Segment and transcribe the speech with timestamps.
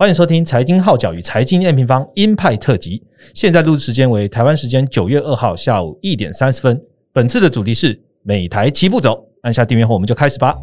[0.00, 3.02] 欢迎收听财经号角与财经 N 平方鹰派特辑。
[3.34, 6.80] 现在录制时间为台湾时间九月二号下午一点三十分。
[7.12, 9.26] 本次的主题是美台齐步走。
[9.42, 10.56] 按下订阅后，我们就开始吧。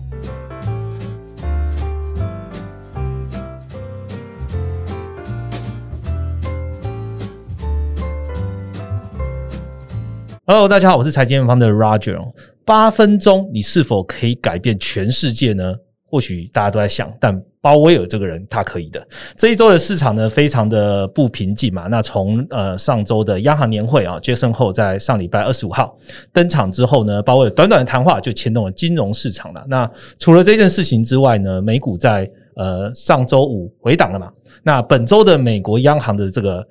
[10.45, 12.17] Hello，大家好，我是财经方的 Roger。
[12.63, 15.75] 八分钟，你是否可以改变全世界呢？
[16.07, 19.03] 或许大家都在想，但鲍威尔这个人他可以的。
[19.35, 21.87] 这一周的市场呢，非常的不平静嘛。
[21.87, 25.97] 那从呃上周的央行年会啊杰森后在上礼拜二十五号
[26.31, 29.65] 登场之后呢，鲍威尔短短的谈话就牵动了金融市场了。
[29.67, 29.89] 那
[30.19, 34.31] 除了这件事情之外呢，美股在呃上周五回档了嘛。
[34.61, 36.63] 那本周的美国央行的这个。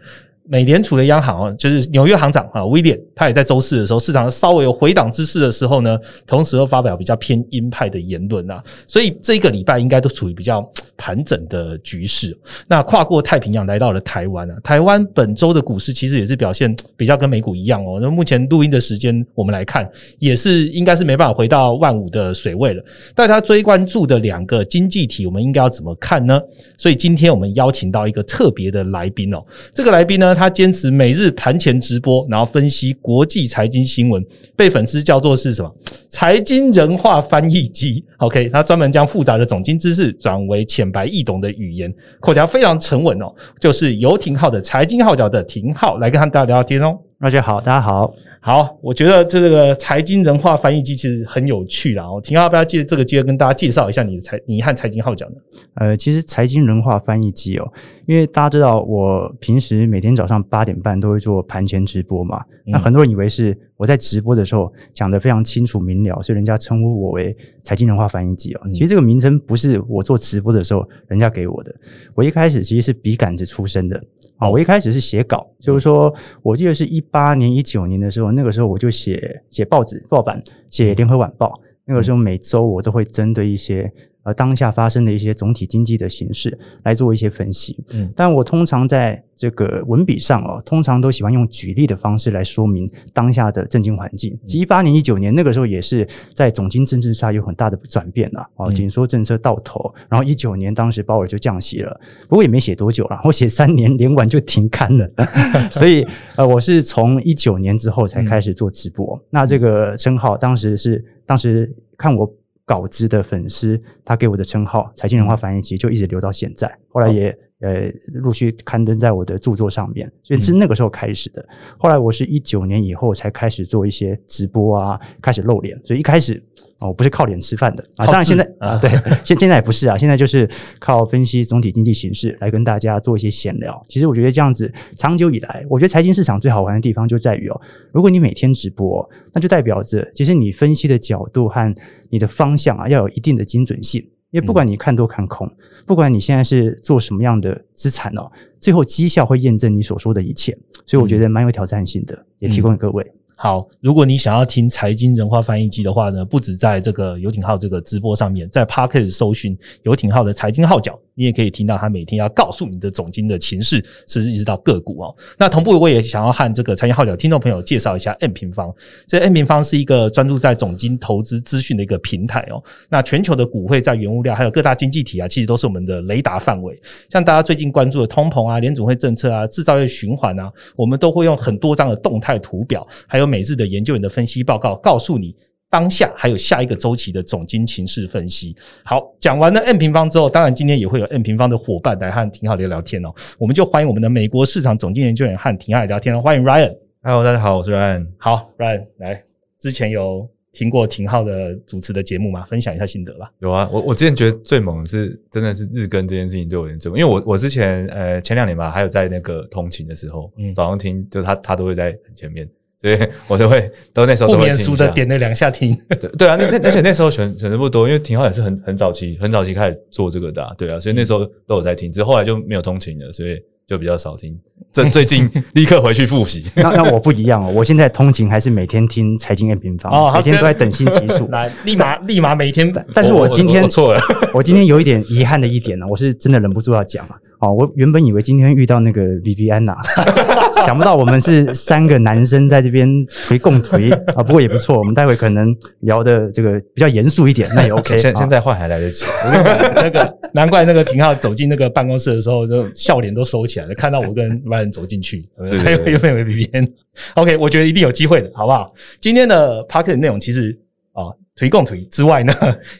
[0.46, 10.62] 美联储的央行啊，就是纽约行长啊，威廉，他也在周四的时候，市场稍微有回档之势的时候呢，同时又发表比较偏鹰派的言论啊，所以这一个礼拜应该都处于比较
[10.98, 12.36] 盘整的局势。
[12.68, 17.98] 那跨过太平洋来到了台湾啊，台湾本周的股市其实也是表现比较跟美股一样哦。
[17.98, 22.84] 那目前录音的时间我们来看，也是应该是没办法回到万五的水位了。
[23.14, 26.38] 大家追关注的两个经济体，我们应该要怎么看呢？
[26.76, 30.33] 所以今天我们邀请到一个特别的来宾哦，这个来宾呢。
[30.34, 34.24] 他坚持每日盘前直播，然后分析国际财经新闻，
[34.56, 35.74] 被粉丝叫做是什么？
[36.10, 38.04] 财经人话翻译机。
[38.18, 43.32] OK，他专门将复杂的总经知识转为浅白易懂的语言，口条非常沉稳哦。
[43.58, 46.98] 就是游庭皓的财经号角的廷浩来跟大家聊聊天哦。
[47.20, 48.14] 大家好，大家好。
[48.46, 52.12] 好，我觉得这个财经人话翻译机其实很有趣啦。
[52.12, 55.36] 我庭皓要不要借这个机会跟大家介绍一下你的财，你和财经号角呢？
[55.76, 57.72] 呃，其实财经人话翻译机哦，
[58.04, 67.34] 因为大家知道我平时每天早上八点半都会做盘前直播嘛，嗯、那很多人以为是我在直播的时候讲得非常清楚明了，所以人家称呼我为
[67.64, 68.60] 财经人话翻译机哦。
[68.66, 71.74] 嗯、其实这个名称不是我做直播的时候人家给我的，
[72.14, 74.00] 我一开始其实是笔杆子出身的
[74.36, 78.30] 啊，我一开始是写稿，就是说我记得是一八年、一九年的时候。
[78.30, 81.58] 那个时候我就写写报纸报版，写联合晚报。
[81.86, 83.92] 那个时候每周我都会针对一些
[84.24, 87.82] 呃当下发生的一些总体经济的形势来做一些分析。
[87.92, 94.38] 嗯，但我通常在这个文笔上哦，通常都喜欢用举例的方式来说明当下的政经环境。
[94.46, 105.10] 一八年、一九年那个时候也是在总经政治上有很大的转变了哦，紧缩政策到头，然后一九年当时鲍尔就降息了，不过也没写多久了，我写三年连完就停刊了。
[105.70, 109.20] 所以呃，我是从一九年之后才开始做直播。
[109.30, 111.04] 那这个称号当时是。
[111.26, 112.30] 当时看我
[112.64, 116.78] 稿子的粉丝，他给我的称号“财经人化翻译机”就一直留到现在。
[116.88, 121.44] 后来也呃陆续刊登在我的著作上面，所以是那个时候开始的。
[121.78, 125.78] 后来我是一九年以后才开始做一些直播啊，开始露脸。
[125.84, 126.42] 所以一开始。
[126.80, 128.90] 我不是靠脸吃饭的啊，当然现在啊，对，
[129.24, 130.46] 现现在也不是啊，现在就是
[130.78, 133.82] 靠分析总体经济形势来跟大家做一些闲聊。
[133.88, 137.58] 其实我觉得这样子，长久以来，我觉得财经市场最好玩的地方就在于哦，
[137.90, 141.74] 如果你每天直播，那就代表着其实你分析的角度和
[142.10, 144.06] 你的方向啊，要有一定的精准性。
[144.34, 145.48] 因为不管你看多看空，
[145.86, 148.28] 不管你现在是做什么样的资产哦，
[148.58, 150.58] 最后绩效会验证你所说的一切。
[150.84, 153.12] 所以我觉得蛮有挑战性的，也提供给各位。
[153.36, 160.98] 好，如果你想要听财经人话翻译机的话呢，不止在这个游艇号这个直播上面，在 Podcast 搜寻游艇号的财经号角。
[161.16, 163.76] 你也可以听到他每天要告诉你的总经的情势，
[164.08, 165.14] 甚至一直到个股哦。
[165.38, 168.74] 那同步我也想要和这个财经号角听众朋友介绍一下 M 平方。
[169.06, 172.60] 这 M 平方是一个专注在总经投资资讯的一个平台哦。
[172.88, 176.76] 那全球的股汇、在原物料还有各大经济体啊，其实都是我们的雷达范围。
[177.08, 185.34] 像大家最近关注的通膨啊、联准会政策啊、制造业循环啊，我们都会用很多张的动态图表，还有每日的研究员的分析报告，告诉你。
[185.70, 188.54] 当下还有下一个周期的总经情势分析。
[188.84, 193.12] 好，讲完了 N 平方之后，当然今天也会有 N 平方的伙伴来和廷浩聊聊天哦。
[193.38, 196.20] 我们就欢迎我们的美国市场总经研究员和廷浩聊天哦。
[196.22, 196.76] 欢迎 Ryan。
[197.02, 198.06] Hello，大家好，我是 Ryan。
[198.18, 199.24] 好，Ryan 来，
[199.58, 202.44] 之前有听过廷浩的主持的节目吗？
[202.44, 203.32] 分享一下心得吧。
[203.40, 212.48] 有啊，我我之前觉得最猛的是真的是日更这件事情对我有点最猛，因为我我之前呃前两年吧，还有在那个通勤的时候，嗯，早上听，就他他都会在很前面。
[212.80, 214.64] 对，我都会，都那时候都会听一下。
[214.64, 215.74] 不免俗的点了两下听。
[215.88, 224.38] 对对啊，那那而且那时候选选择不多，因为廷浩也是很很早期，很早期开始做这个的，啊，对啊，所以那时候都有在听，只后后来就没有通勤了，所以就比较少听。
[224.70, 226.44] 这最近 立刻回去复习。
[226.56, 232.70] 那那我不一样哦，我现在通勤还是每天听财经 M 平方，哦，每天都在等新集数， 来立马立马每天。
[232.92, 234.00] 但是我今天错了，
[234.34, 237.16] 我今天有一点遗憾的一点呢，我是真的忍不住要讲啊。
[237.44, 239.76] 好，我原本以为今天遇到那个 Viviana，
[240.64, 242.88] 想不到我们是三个男生在这边
[243.28, 244.22] 推共推啊。
[244.22, 247.98] 不过也不错，我们待会可能聊的这个比较严肃一点，那也 OK。
[247.98, 249.04] 现现在换还来得及。
[249.76, 253.74] 那个难怪那个廷浩走进那个办公室的时候，就笑脸都收起来了。
[253.74, 255.28] 看到我跟 Ryan 走进去，
[255.62, 256.70] 他又又变为 Viviana。
[257.16, 258.72] OK，我觉得一定有机会的，好不好？
[259.02, 260.58] 今天的 Podcast 内容其实
[260.94, 261.12] 啊。
[261.36, 262.32] 推共推之外呢，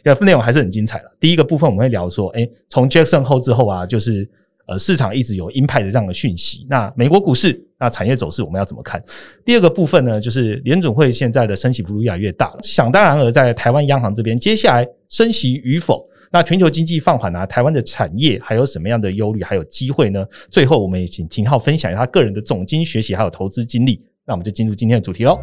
[0.05, 1.11] 要内容还是很精彩了。
[1.19, 4.25] 第一个部分我们会聊说，诶，从 Jackson Hole 之后啊，就是
[4.67, 6.65] 呃市场一直有鹰派的这样的讯息。
[6.69, 9.03] 那美国股市那产业走势我们要怎么看？
[9.43, 12.59] 第二个部分呢，就是联准会现在的升息幅度越来越大了。
[12.61, 16.03] 想当然而在台湾央行这边，接下来升息与否？
[16.31, 20.25] 那全球经济放缓啊，台湾的产业还有什么样的忧虑还有机会呢？
[20.49, 24.01] 最后我们也请廷浩分享一下他个人的总经学习还有投资经历。
[24.25, 25.39] 那我们就进入今天的主题喽。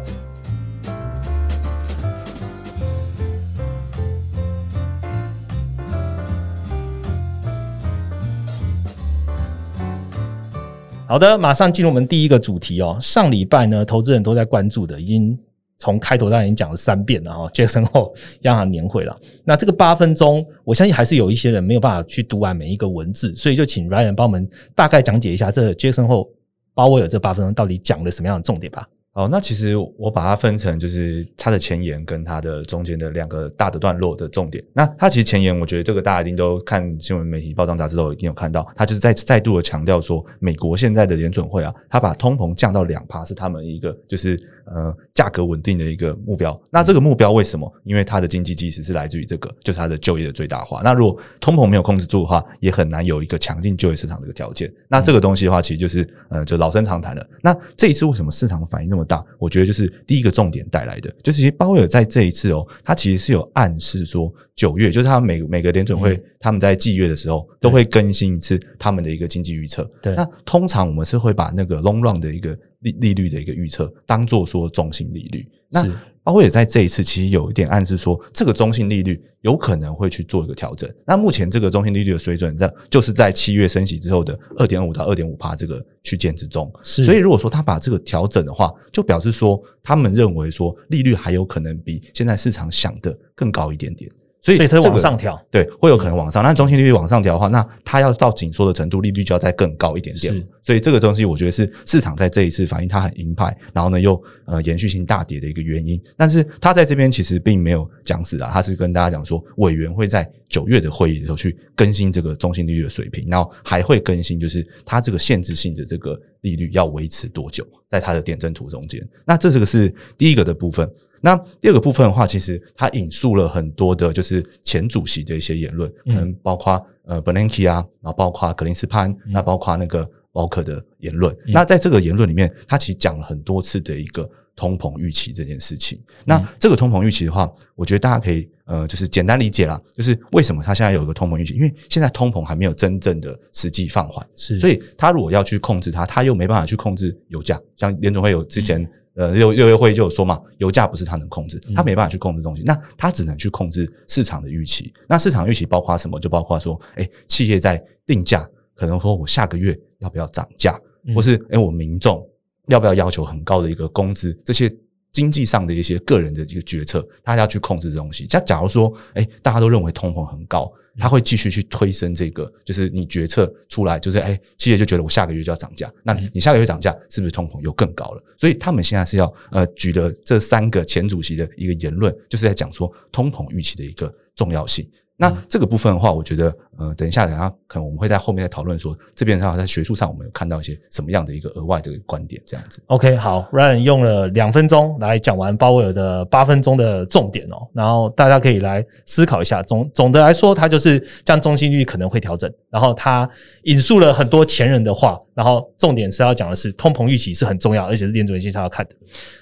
[11.05, 12.97] 好的，马上进入我们第一个主题哦。
[12.99, 15.37] 上礼拜呢，投资人都在关注的，已经
[15.77, 17.47] 从开头到已经讲了三遍了哈。
[17.53, 26.29] Jackson Hole 央行年会了，那这个八分钟，我相信还是有一些人没有办法去读完每一个文字，所以就请 Ryan 帮我们大概讲解一下这 Jackson Hole
[26.73, 28.87] 鲍威尔这八分钟到底讲了什么样的重点吧。
[29.13, 34.63] 哦，那其实我把它分成就是它的前沿跟它的中间的两个大的段落的重点。
[34.73, 44.39] 那它其实前沿，我觉得这个大家一定都看新闻媒体、报章杂志都一定有看到，它就是再再度的强调说，美国现在的联准会啊，它把通膨降到两趴是他们一个就是。
[44.65, 46.59] 呃，价格稳定的一个目标。
[46.71, 47.71] 那这个目标为什么？
[47.83, 50.81] 因为它的经济基石是来自于这个，就是它的就业的最大化。
[50.83, 54.71] 那如果通膨没有控制住的话，也很难有一个强劲就业市场的一个条件。
[54.87, 57.27] 那这个东西的话，其实就是呃，就老生常谈了。
[57.41, 59.23] 那这一次为什么市场反应那么大？
[59.37, 69.83] 我觉得就是第一个重点带来的，就是其实鲍威尔在这一次哦，他其实是有暗示说，九月就是他每每个联准会他们在季月的时候都会更新一次他们的一个经济预测。
[70.01, 72.57] 对，那通常我们是会把那个 long run 的一个。
[72.83, 75.47] 利利率的一个预测，当做说中性利率。
[75.69, 75.83] 那
[76.23, 80.89] 包括也在这一次其实有一点暗示说，这个中性利率有可能会去做一个调整。
[81.05, 86.71] 那目前这个中性利率的水准在，就是在七月升息之后的二点五到二点五帕这个区间之中。
[86.83, 94.09] 所以如果说他把这个调整的话，就表示说他们认为说利率还有可能比现在市场想的更高一点点。
[94.43, 96.43] 所以，它往上调，对，会有可能往上。
[96.43, 100.35] 那中心利率往上调的话，那它要到紧缩的程度，利率就要再更高一点点。
[100.61, 105.97] 所以这个东西，我觉得是市场在这一次反映它很鹰派，然后呢又呃延续性大跌的一个原因。
[106.17, 119.03] 但是它在这边其实并没有讲死啊，它是跟大家讲说，委员会在九月的会议的时候去更新这个中心利率的水平，然后还会更新，就是它这个限制性的这个利率要维持多久，在它的点阵图中间。
[119.25, 120.87] 那这这个是第一个的部分。
[121.19, 131.33] 那第二个部分的话，其实它引述了很多的，就是前主席的一些言论，可能包括呃，Bernanke 啊，然后包括格林斯潘，那包括那个鲍克的言论。
[131.47, 136.01] 那在这个言论里面，他其实讲了很多次的一个通膨预期这件事情。
[136.25, 141.53] 那这个通膨预期的话，我觉得大家可以呃，就是简单理解啦，就是为什么他现在有一个通膨预期？
[141.53, 148.85] 因为现在通膨还没有真正的实际放缓，是，所以他如果要去控制它，他又没办法去控制油价，像联总会有之前。
[149.15, 154.91] 呃，六六月会议就有说嘛，油价不是他能控制，他没办法去控制东西，那他只能去控制市场的预期。
[155.07, 156.19] 那市场预期包括什么？
[156.19, 160.79] 就包括说，诶，企业在定价，可能说我下个月要不要涨价，
[161.15, 162.23] 或是诶，我民众
[162.67, 164.71] 要不要要求很高的一个工资，这些
[165.11, 168.27] 经济上的一些个人的一个决策，他要去控制这东西。
[168.27, 170.71] 假假如说，诶，大家都认为通膨很高。
[170.99, 178.23] 他会继续去推升这个，就是你决策出来，就是哎，企业就觉得我下个月就要涨价，那你下个月涨价，是不是通膨又更高了？
[178.37, 184.87] 所以他们现在是要呃举了这三个前主席的一个言论，就是在讲说通膨预期的一个重要性。
[185.29, 192.81] 那这个部分的话，我觉得，呃，等一下，等下，可能我们会在后面再讨论说，这边的话，在学术上我们有看到一些什么样的一个额外的观点，这样子。
[192.87, 199.63] OK，好，Ryan 用了两分钟来讲完鲍威尔的八分钟的重点哦，然后大家可以来思考一下。
[199.63, 203.29] 总总的来说，他就是将中心率可能会调整，然后他
[203.63, 208.95] 引述了很多前人的话，然后重点是要讲的是通膨预期是很重要，而且是联准会经常要看的。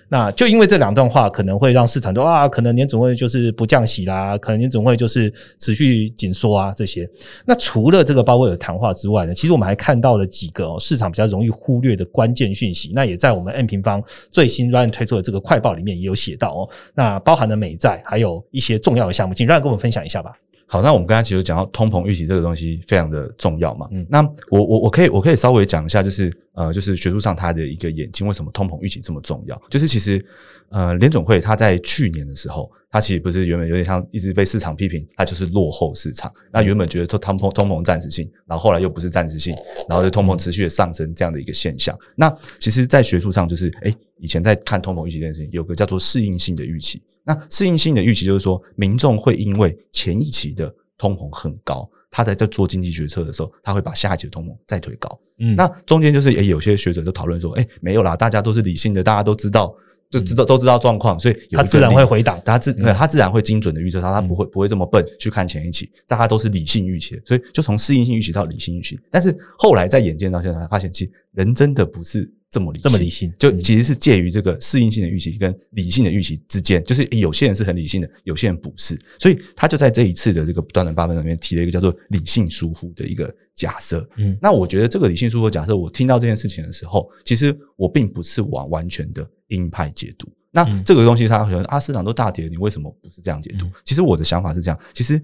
[0.10, 5.34] 那就因为这两段话可能会让市场说啊，可能联准会就是不降息啦，可能联准会就是
[5.72, 7.10] 持续紧缩啊这些。
[7.46, 12.92] 那除了这个鲍威尔谈话之外呢，其实我们还看到了几个哦，市场比较容易忽略的关键讯息。
[12.94, 16.70] 那也在我们 M 平方最新 Ryan 推出的这个快报里面也有写到哦。
[16.94, 20.34] 那包含了美债，还有一些重要的项目，请 Ryan 跟我们分享一下吧。
[20.68, 23.90] 好，那我们刚才其实讲到通膨预期这个东西非常的重要嘛。
[23.92, 29.62] 嗯，那我我我可以我可以稍微讲一下，就是呃，就是学术上它的一个眼睛，为什么通膨预期这么重要？
[29.70, 30.24] 就是其实
[30.70, 36.32] 呃，联总会它在去年的时候，它其实不是原本有点像一直被市场批评，它就是落后市场。
[36.52, 39.56] 那原本觉得通膨通膨暂时性，然后后来又不是暂时性，
[39.88, 41.98] 然后就通膨持续的上升这样的一个现象。
[42.16, 42.30] 那
[42.60, 47.02] 其实，在学术上就是，诶，以前在看通膨预期这件事情，有个叫做适应性的预期。
[47.24, 55.20] 那适应性的预期就是说，民众会因为前一期的通膨很高，他在在做经济决策的时候，他会把下一期的通膨再推高。
[55.40, 59.74] 嗯，那中间就是诶，有些学者就讨论说，诶，没有啦，大家都是理性的，大家都知道，
[60.12, 69.00] 就知道都知道状况，所以他自然会回档，他自他自然会精准的预测，他他不会不会这么笨去看前一期，大家都是理性预期的，所以就从适应性预期到理性预期。
[69.10, 72.32] 但是后来在眼见到现在，发现其实人真的不是。
[72.52, 84.06] 这么理性，这么理性，就其实是介于这个适应性的预期跟理性的预期之间，就是有些人是很理性的，有些人不是，所以他就在这一次的这个短短八分钟里面提了一个叫做理性疏忽的一个假设。
[84.18, 90.28] 嗯，那我觉得这个理性疏忽假设，我听到这件事情的时候，其实我并不是完完全的鹰派解读。
[90.52, 93.66] 那这个东西，他可能啊，市场都大跌，你为什么不是这样解读？
[93.86, 95.22] 其实我的想法是这样，其实。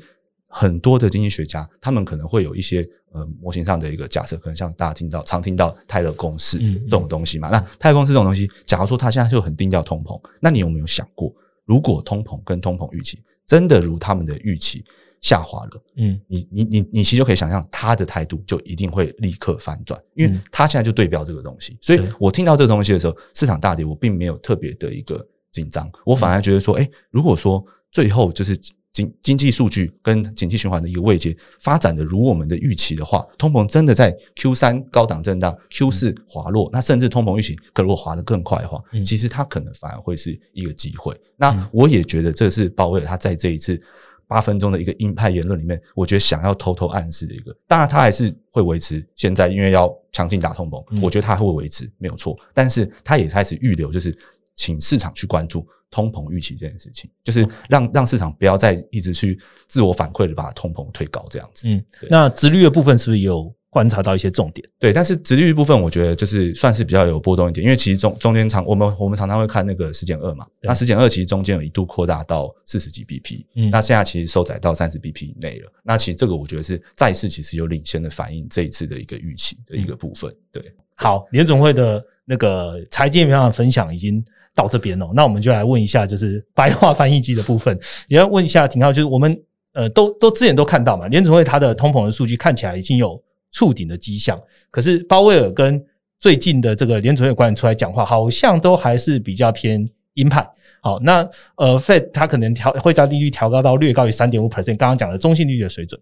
[0.47, 7.49] 很多的经济学家，他们可能会有一些呃模型上的一个假设，可能像大家听到常听到泰勒公式这种东西嘛。
[7.49, 11.33] 嗯嗯、那泰勒公式这种东西，假如说他现在就很定调通膨，那你有没有想过，
[11.65, 14.83] 如果通膨跟通膨预期真的如他们的预期
[15.19, 21.77] 下滑了，嗯，你你你你其实就可以想象他的态度就一定会立刻反转，因为他现在就对标这个东西。
[21.81, 27.65] 所以我听到这个东西的时候，市场大跌，我并没有特别的一个紧张，我反而觉得说，哎，如果说
[27.97, 28.55] 最后就是。
[28.93, 41.15] 经经济数据跟景气循环的一个位阶发展的如我们的预期的话，通膨真的在 Q 三高档震荡，Q 四滑落，那甚至通膨预期可如果滑得更快的话，其实它可能反而会是一个机会。
[41.35, 43.79] 那我也觉得这是鲍威尔他在这一次
[44.25, 47.55] 八分钟的一个鹰派言论里面，我觉得想要偷偷暗示的一个。
[47.67, 54.17] 当然，他还是会维持现在，因为要强劲打通膨，我觉得他会维持没有错，但是他也开始预留，就是
[54.57, 55.65] 请市场去关注。
[55.89, 61.65] 通膨预期这件事情，就是让让市场不要再一直去自我反馈的把通膨推高这样子。
[61.65, 64.67] 嗯，那殖率的部分是不是有观察到一些重点？
[64.79, 75.71] 对，但是殖率部分我觉得就是算是比较有波动一点，因为其实中中间常我们我们常常会看那个十减二嘛，那十减二其实中间有一度扩大到四十几 BP，嗯，那现在其实收窄到三十 BP 以内了。
[75.83, 80.35] 那其实这个我觉得是债市其实有领先的反映这一次的一个预期的一个部分。
[80.51, 80.61] 对，
[80.95, 84.21] 好，联总会的那个财经面上的分享已经。
[84.57, 89.39] 到这边哦，那我们就来问一下，就是白话翻译机的部分， 也要问一下廷浩，就是我们
[89.73, 93.21] 呃都都之前都看到嘛，联准会它的通膨的数据看起来已经有
[93.51, 95.79] 触顶的迹象，可是鲍威尔跟
[96.19, 100.43] 最近的这个联准会官员出来讲话，好像都还是比较偏鹰派。
[100.81, 105.99] 好，那呃，Fed 它可能调会将利率调高到略高于三点五 percent，刚刚讲的中性利率的水准，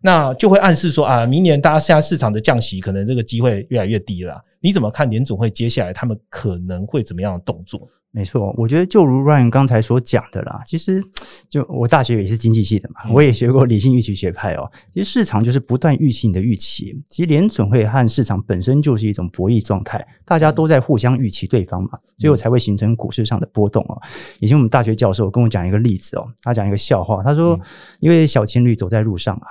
[0.00, 4.40] 那就会暗示说啊，明年大家现在市场的降息可能这个机会越来越低了。
[4.60, 7.88] 你怎么看联总会接下来他们可能会怎么样的动作？
[8.10, 11.00] 没错，我觉得就如 Ryan 刚才所讲的啦，其实
[11.50, 14.68] 就我大学也是经济系的嘛，我也学过理性预期学派哦。
[14.92, 24.00] 其实市场就是不断预期你的预期，其实联准会和市场本身就是一种博弈状态，大家都在互相预期对方嘛，最后才会形成股市上的波动哦。
[24.40, 27.60] 以前我们大学教授跟我讲一个例子哦，他讲一个笑话，他说，
[28.00, 29.46] 因为小情侣走在路上啊，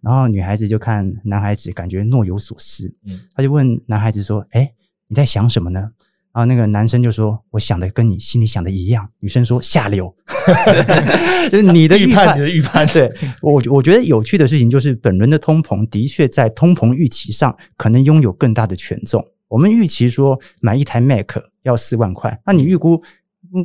[0.00, 4.72] 然后女孩子就看男孩子感觉若有所思，嗯，他就问男孩子说：“诶，
[5.08, 5.90] 你在想什么呢？”
[6.32, 10.14] 然后那个男生就说：“我想的跟你心里想的一样。”女生说：“下流。”
[11.50, 12.86] 就是你的预判，你的预判。
[12.86, 13.12] 对，
[13.42, 19.26] 我我觉得有趣的事情就是，本轮的通膨的确在通膨预期上可能拥有更大的权重。
[19.48, 23.02] 我们预期说买一台 Mac 要四万块，那你预估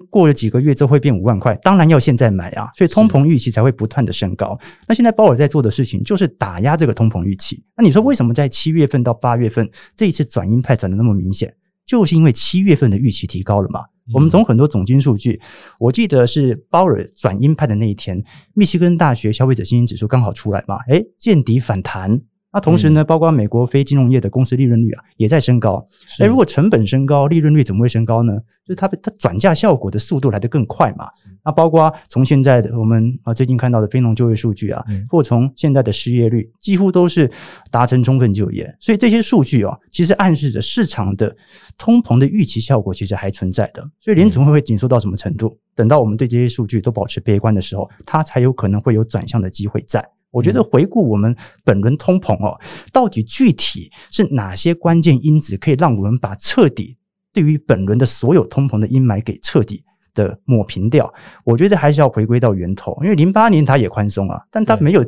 [0.10, 2.70] 过了几个月之后会变五万块，当然要现在买啊。
[2.76, 4.58] 所以通膨预期才会不断的升高。
[4.88, 7.64] 那现在鲍尔在做的事情就是打压这个通膨预期。
[7.76, 11.54] 那你说为什么在七月份到八月份这一次转鹰派转的那么明显？
[11.86, 13.82] 就是因为七月份的预期提高了嘛。
[14.14, 15.40] 我们从很多总经数据，
[15.80, 18.22] 我记得是鲍尔转鹰派的那一天，
[18.54, 22.20] 密西根大学消费者信心指数刚好出来嘛，诶，见底反弹。
[22.54, 25.84] 那同时呢，包括美国非金融业的公司利润率啊，也在升高。
[26.20, 28.34] 哎，如果成本升高，利润率怎么会升高呢？
[28.64, 31.08] 就是它它转嫁效果的速度来得更快嘛。
[31.44, 37.30] 那包括从现在的我们啊最近看到的非农就业数据啊，或从现在的失业率，几乎都是
[37.72, 38.74] 达成充分就业。
[38.80, 41.36] 所以这些数据哦，其实暗示着市场的
[41.76, 43.84] 通膨的预期效果其实还存在的。
[44.00, 45.58] 所以联总会会紧缩到什么程度？
[45.76, 50.08] 等到我们对这些数据都保持悲观的时候，它才有可能会有转向的机会在。
[50.34, 52.60] 我觉得回顾我们本轮通膨哦，
[52.92, 56.98] 到底具体是哪些关键因子可以让我们把彻底
[57.32, 59.82] 对于本轮的所有通膨的阴霾给彻底
[60.14, 61.14] 的抹平掉。
[61.46, 65.06] 我觉得还是要回归到源头，因为零八年它也宽松啊，但它没有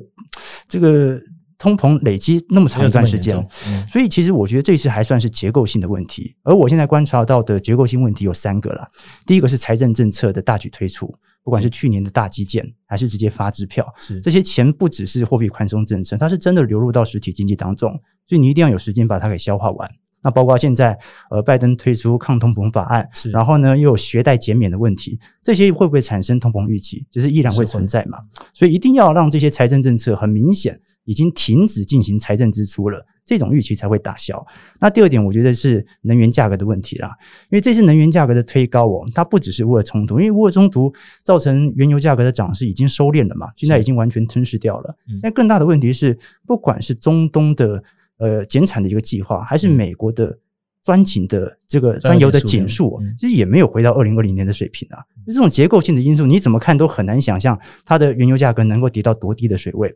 [0.67, 1.19] 这个。
[1.57, 3.35] 通膨累积那么长一段时间，
[3.67, 6.35] 嗯、所以其实我觉得这次还算是结构性的问题。
[6.43, 8.87] 而我现在观察到的结构性问题有三个了。
[9.25, 11.07] 第一个是财政政策的大举推出，
[11.43, 13.85] 不管是去年的大基建，还是直接发支票，
[14.21, 17.91] 这些钱不只是货币宽松政策，它是真的流入到实体经济当中，
[18.27, 19.89] 所以你一定要有时间把它给消化完。
[20.21, 20.97] 那包括现在
[21.29, 27.05] 呃，拜登推出抗通膨法案，然后呢又有学贷减免的问题，这些会不会产生通膨预期？
[27.11, 28.17] 就是依然会存在嘛。
[28.51, 30.81] 所以一定要让这些财政政策很明显。
[31.05, 34.45] 已经停止进行财政支出了，这种预期才会打消。
[34.79, 37.09] 那第二点，我觉得是能源价格的问题啦，
[37.49, 40.93] 因为这次能源价格的推高哦，它不只是乌尔冲突，因为乌尔冲突
[41.23, 44.95] 造成原油价格的涨势已经收敛了嘛，现在已经完全吞噬掉了。
[45.21, 47.83] 但更大的问题是，不管是中东的
[48.17, 50.37] 呃减产的一个计划，还是美国的。
[50.85, 55.01] 钻井的这个钻油的井数，其实也没有回到二零二零年的水平啊。
[55.25, 59.91] 就这种结构性的因素，你怎么看都很难想象它的原油价格能够跌到多低的水位。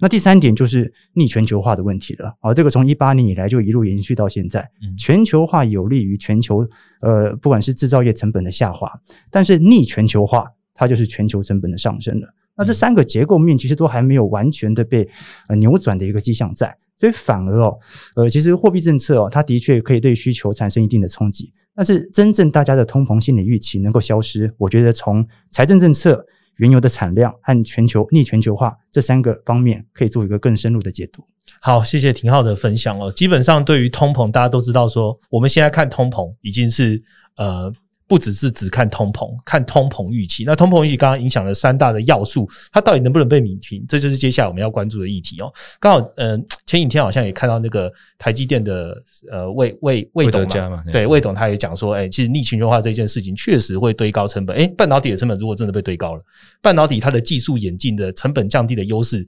[0.00, 4.68] 那第三点就是逆全球化的问题了啊，这个从一八年以来就一路延续到现在。
[4.98, 6.66] 全球化有利于全球
[7.02, 8.90] 呃，不管是制造业成本的下滑，
[9.30, 10.44] 但是逆全球化
[10.74, 12.26] 它就是全球成本的上升了。
[12.56, 15.08] 那这三个结构面其实都还没有完全的被
[15.46, 16.76] 呃扭转的一个迹象在。
[17.02, 17.76] 所以反而哦，
[18.14, 21.52] 呃，其实货币政策哦，它的确可以对需求产生一定的冲击。
[21.74, 26.24] 但是真正大家的通膨心理预期能够消失，我觉得从财政政策、
[26.58, 31.24] 原油的产量和全球逆全球化这三个方面，可以做一个更深入的解读。
[31.60, 33.10] 好，谢谢廷浩的分享哦。
[33.10, 37.02] 基本上对于通膨，大家都知道说，我们现在看通膨已经是
[37.34, 37.72] 呃。
[38.12, 40.44] 不只是只看通膨，看通膨预期。
[40.44, 43.82] 那通膨预期刚刚影响了三大的要素，它到底能不能被弭平？
[43.88, 45.50] 这就是接下来我们要关注的议题哦。
[45.80, 48.94] 刚好，嗯、呃，前几天好像也看到那个台积电的
[49.30, 54.54] 呃魏魏魏董嘛，对魏董他也讲说，哎、欸，其实逆全球化这件事情确实会堆高成本。
[54.54, 56.22] 哎、欸，半导体的成本如果真的被堆高了，
[56.60, 59.26] 半导体它的技术演进的成本降低的优势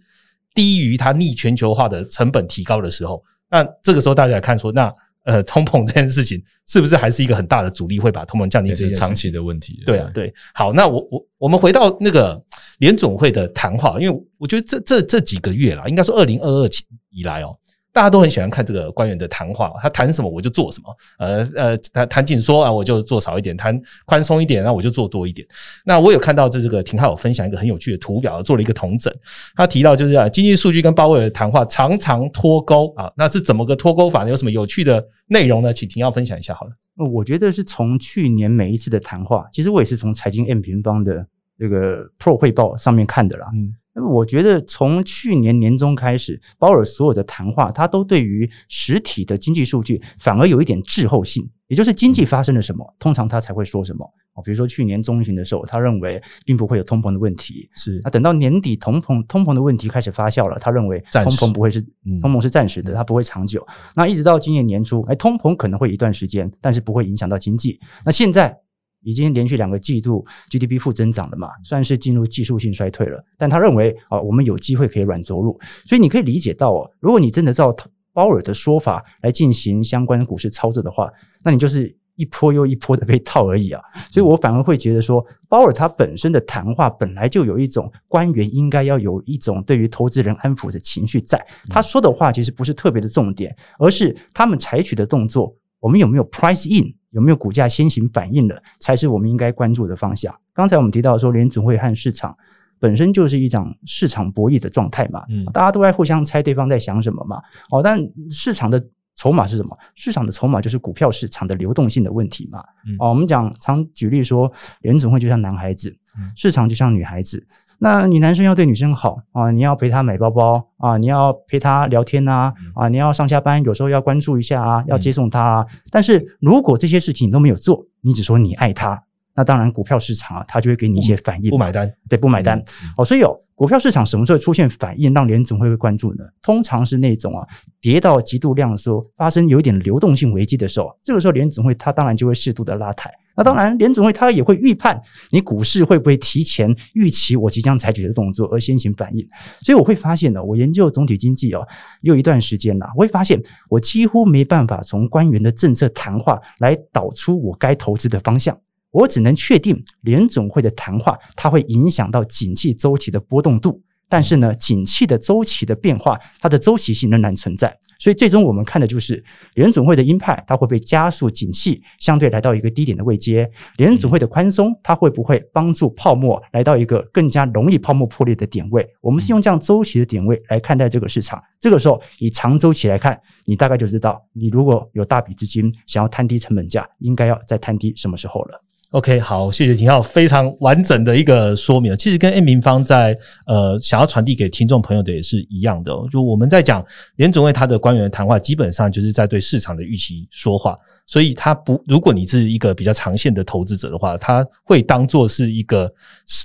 [0.55, 4.93] 低于它逆全球化的成本提高的时候，那这个时候大家来看说那。
[5.25, 8.71] 呃，通膨这件事情是不是还是一个很大的阻力，会把通膨降低？
[8.71, 9.83] 这是长期的问题。
[9.85, 10.33] 对啊，对。
[10.55, 12.43] 好，那我我我们回到那个
[12.79, 16.69] 联总会的谈话，因为我觉得这这这几个月啦，应该说二零二二
[17.11, 17.57] 以来哦。
[17.93, 20.97] 大家都很喜欢看这个官员的谈话，他谈什么我就做什么。
[21.17, 25.47] 呃呃，谈谈紧缩啊，我就做少一点；谈宽松一点，那我就做多一点。
[25.85, 29.15] 那我有看到这这个廷浩有分享一个很有趣的图表，做了一个统整。
[29.55, 34.31] 他提到就是啊，经济数据跟鲍威尔的谈话常常脱钩啊，那是怎么个脱钩法呢？
[34.31, 35.73] 有什么有趣的内容呢？
[35.73, 36.73] 请廷浩分享一下好了。
[37.11, 41.27] 我觉得是从去年每一次的谈话，其实我也是从财经 M 平方的
[41.59, 43.47] 这个 Pro 汇报上面看的啦。
[43.55, 43.75] 嗯。
[43.95, 54.05] 我觉得从去年年中开始，鲍尔所有的谈话，他都对于实体的经济数据反而有一点滞后性，也就是经济发生了什么，通常他才会说什么。
[54.45, 58.01] 比如说去年中旬的时候，他认为并不会有通膨的问题，是。
[58.03, 61.81] 那等到年底通膨通膨的问题开始发酵了，他认为通膨不会是
[62.21, 63.65] 通膨是暂时的，它不会长久。
[63.95, 67.79] 那一直到今年年初，哎，通膨可能会一段时间，但是不会影响到经济。
[68.05, 68.64] 那现在。
[69.05, 73.25] 已经连续两个季度 GDP 负增长了嘛，算是进入技术性衰退了。
[73.39, 77.75] 但他认为啊，我们有机会可以软着陆，所以你可以理解到哦，如果你真的照
[78.13, 81.11] 鲍尔的说法来进行相关股市操作的话，
[81.43, 83.83] 那你就是一波又一波的被套而已啊。
[84.09, 91.45] 所以我反而会觉得说，鲍尔他本身的谈话本来就有一种官员应该要有一种对于投资人安抚的情绪在。
[91.69, 95.53] 他说的话其实不是特别的重点，而是他们采取的动作，
[95.85, 96.95] 我们有没有 price in？
[97.11, 100.35] 有没有股价先行反应了，才是我们应该关注的方向。
[100.55, 102.35] 刚才我们提到说，联准会和市场
[102.81, 107.37] 本身就是一场市场博弈的状态嘛，嗯，大家都在互相猜对方在想什么嘛。
[107.71, 108.83] 哦，但市场的
[109.15, 109.77] 筹码是什么？
[109.95, 112.61] 市场的筹码就是股票市场的流动性的问题嘛。
[112.99, 115.95] 哦，我们讲常举例说，联总会就像男孩子，
[116.35, 117.47] 市场就像女孩子。
[117.79, 125.67] 那你男生要对女生好啊，你要陪她买包包啊，你要陪她聊天呐啊，你要上下班有时候要关注一下啊，要接送她啊。
[125.91, 129.03] 但是如果这些事情你都没有做，你只说你爱她，
[129.35, 132.63] 那当然股票市场啊，它就会给你一些反应，不买单，对，不买单。
[132.97, 133.41] 哦，所以哦。
[133.57, 136.25] 股票市场什么时候出现反应，让联总会会关注呢？
[136.43, 137.47] 通常是那种啊，
[137.81, 143.09] 跌到极度量的时候，发生有一点流动性危机的时候，这个时候联总会它当然就会适度的拉抬。
[143.37, 149.25] 那当然，联总会它也会预判你股市会不会提前预期我即将采取的动作而先行反应。
[149.61, 151.65] 所以我会发现呢，我研究总体经济哦，
[152.01, 158.59] 有一段时间了，我会发现我几乎没办法从官员的政策谈话来导出我该投资的方向。
[158.95, 167.77] 我只能确定联总会的谈话，它会影响到景气周期的波动度，但是呢，景气的周期的变化，它的周期性仍然存在。
[167.99, 169.23] 所以最终我们看的就是
[169.55, 173.51] 联总会的鹰派，它会不会加速景气相对来到一个低点的位阶？
[173.79, 178.87] 联总会的宽松，它会不会帮助泡沫来到一个更加容易泡沫破裂的点位？
[179.01, 181.43] 我们是用这样周期的点位来看待这个市场。
[181.59, 188.64] 这个时候以长周期来看，你大概就知道，你如果有大笔资金想要摊低成本价，应该要再摊低什么时候了。
[188.95, 191.97] OK，好，谢谢廷浩非常完整的一个说明。
[191.97, 196.07] 其实跟 M 平方在呃想要传递给听众朋友的也是一样的哦。
[196.13, 196.85] 就我们在讲
[197.17, 200.77] 联总会他的官员谈话，基本上就是在对市场的预期说话。
[201.09, 205.93] 所以他不，如果你是一个比较长线的投资者的话，他会当做是一个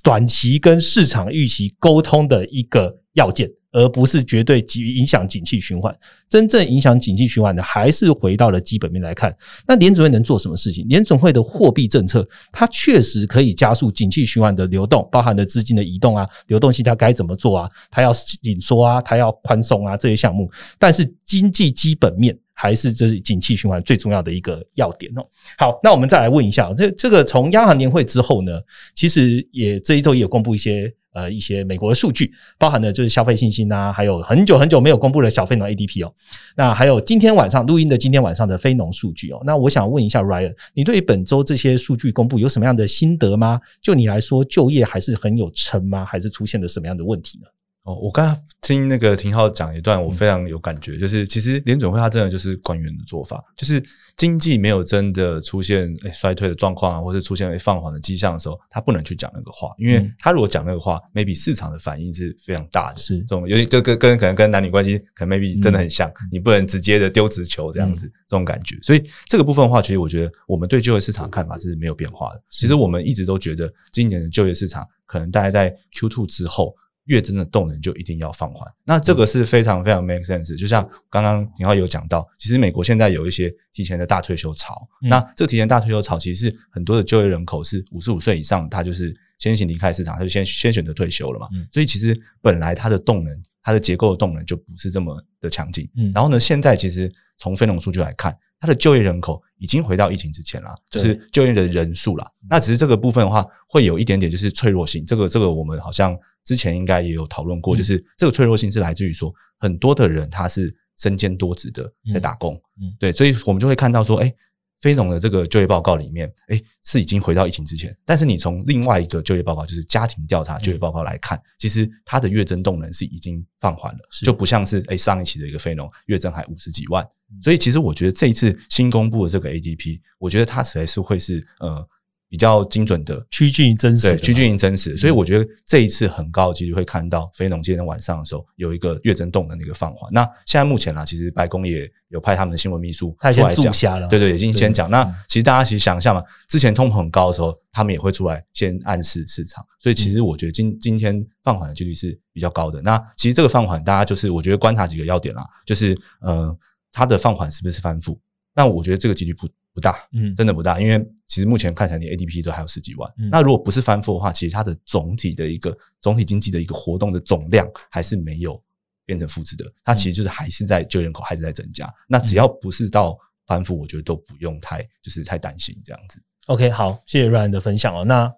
[0.02, 3.48] 短期跟市场预期沟通的一个要件。
[3.72, 4.60] 而不是绝对
[4.96, 5.96] 影响景气循环，
[6.28, 9.36] 真正影响景气循环的，还是回到了基本面来看。
[9.68, 10.88] 那联准会能做什么事情？
[10.88, 17.70] 联准会的货币政策，它确实可以加速景气循环的流动，包含的资金的移动啊，流动性它该怎么做啊？
[17.92, 20.50] 它要紧缩啊，它要宽松啊，这些项目。
[20.80, 25.22] 但是经济基本面还是这是景气循环最重要的一个要点哦。
[25.60, 28.52] 好，那我们再来问一下，这这个从央行年会之后呢，
[28.96, 30.92] 其实也这一周也有公布一些。
[31.14, 36.14] 呃，一些美国的数据，包含的就是消费信心呐，还有很久很久没有公布的小非农 ADP 哦。
[36.56, 39.42] 那还有今天晚上录音的今天晚上的非农数据哦。
[39.44, 43.60] 那我想问一下 Ryan，你对于本周这些数据公布有什么样的心得吗？
[43.82, 46.06] 就你来说，就业还是很有撑吗？
[46.06, 47.48] 还是出现了什么样的问题呢？
[47.84, 53.82] 哦，我刚才听那个廷浩讲一段，我非常有感觉，就是其实联准会它真的就是官员的做法，就是
[54.16, 63.18] 经济没有真的出现诶衰退的状况啊，或是出现诶放缓的迹象的时候，他不能去讲那个话，因为他如果讲那个话，maybe 市场的反应是非常大的，是。
[63.22, 72.44] 这种有点就跟跟可能跟男女关系可能 maybe 真的很像，你不能直接的丢直球这样子这种感觉，所以这个部分的话，其实我觉得我们对就业市场的看法是没有变化的。
[72.50, 76.76] 其实我们一直都觉得今年的就业市场可能大概在 Q two 之后。
[77.10, 80.56] 月真的动能就一定要放缓，那这个是非常非常 make sense。
[80.58, 91.48] 就像刚刚廷浩有讲到，其实美国现在有一些提前的大退休潮，嗯、那这个提前大退休潮其实是很多的就业人口是五十五岁以上，他就是先行离开市场，他就先先选择退休了嘛。
[91.54, 95.90] 嗯、所以其实本来它的动能，它的结构的动能就不是这么的强劲。
[95.98, 102.26] 嗯，然后呢，现在其实从非农数据来看，它的就业人口已经回到疫情之前了，就是就业的人数了。
[102.50, 105.06] 那只是这个部分的话，会有一点点就是脆弱性。
[105.06, 106.18] 这个这个我们好像。
[106.46, 114.34] 之前应该也有讨论过，就是这个脆弱性是来自于说很多的人他是身兼多职的在打工，嗯，对，所以我们就会看到说，哎，
[114.82, 127.06] 非农的这个就业报告里面，哎，是已经回到疫情之前，但是你从另外一个就业报告，就是家庭调查就业报告来看，其实它的月增动能是已经放缓了，就不像是哎上一期的一个非农月增还五十几万，
[127.42, 131.88] 所以其实我觉得这一次新公布的这个 ADP，我觉得它才是会是呃。
[132.30, 134.96] 比较精准的趋近于真实，对，趋近于真实。
[134.96, 140.14] 所以我觉得这一次很高的几率会看到非农今天晚上的时候有一个月增动的那个放缓。
[140.14, 144.90] 那现在目前呢，其实白宫也有派他们的新闻秘书出来讲，对对，已经先讲。
[144.92, 149.66] 那其实大家其实想一下嘛，之前通膨很高的时候，他们也会出来先暗示市场。
[149.80, 152.80] 所以其实我觉得今今天放缓的几率是比较高的。
[152.84, 156.56] 那其实这个放缓，大家就是我觉得观察几个要点啦，就是呃，
[156.92, 158.16] 它的放缓是不是翻覆？
[158.56, 159.48] 那我觉得这个几率不
[159.80, 161.06] 不大，嗯，真的不大，因为。
[161.30, 163.08] 其实目前看起来，你 ADP 都还有十几万。
[163.20, 168.60] 嗯、那如果不是翻覆的话，其实它的总体的一个总体经济的一个活动的总量还是没有
[169.06, 169.64] 变成负值的。
[169.84, 171.86] 它其实就是还是在就业人口还是在增加。
[171.86, 173.16] 嗯、那只要不是到
[173.46, 176.20] 翻覆，我觉得都不用太就是太担心这样子。
[176.48, 178.04] OK，好，谢谢 Ryan 的分享哦。
[178.04, 178.34] 那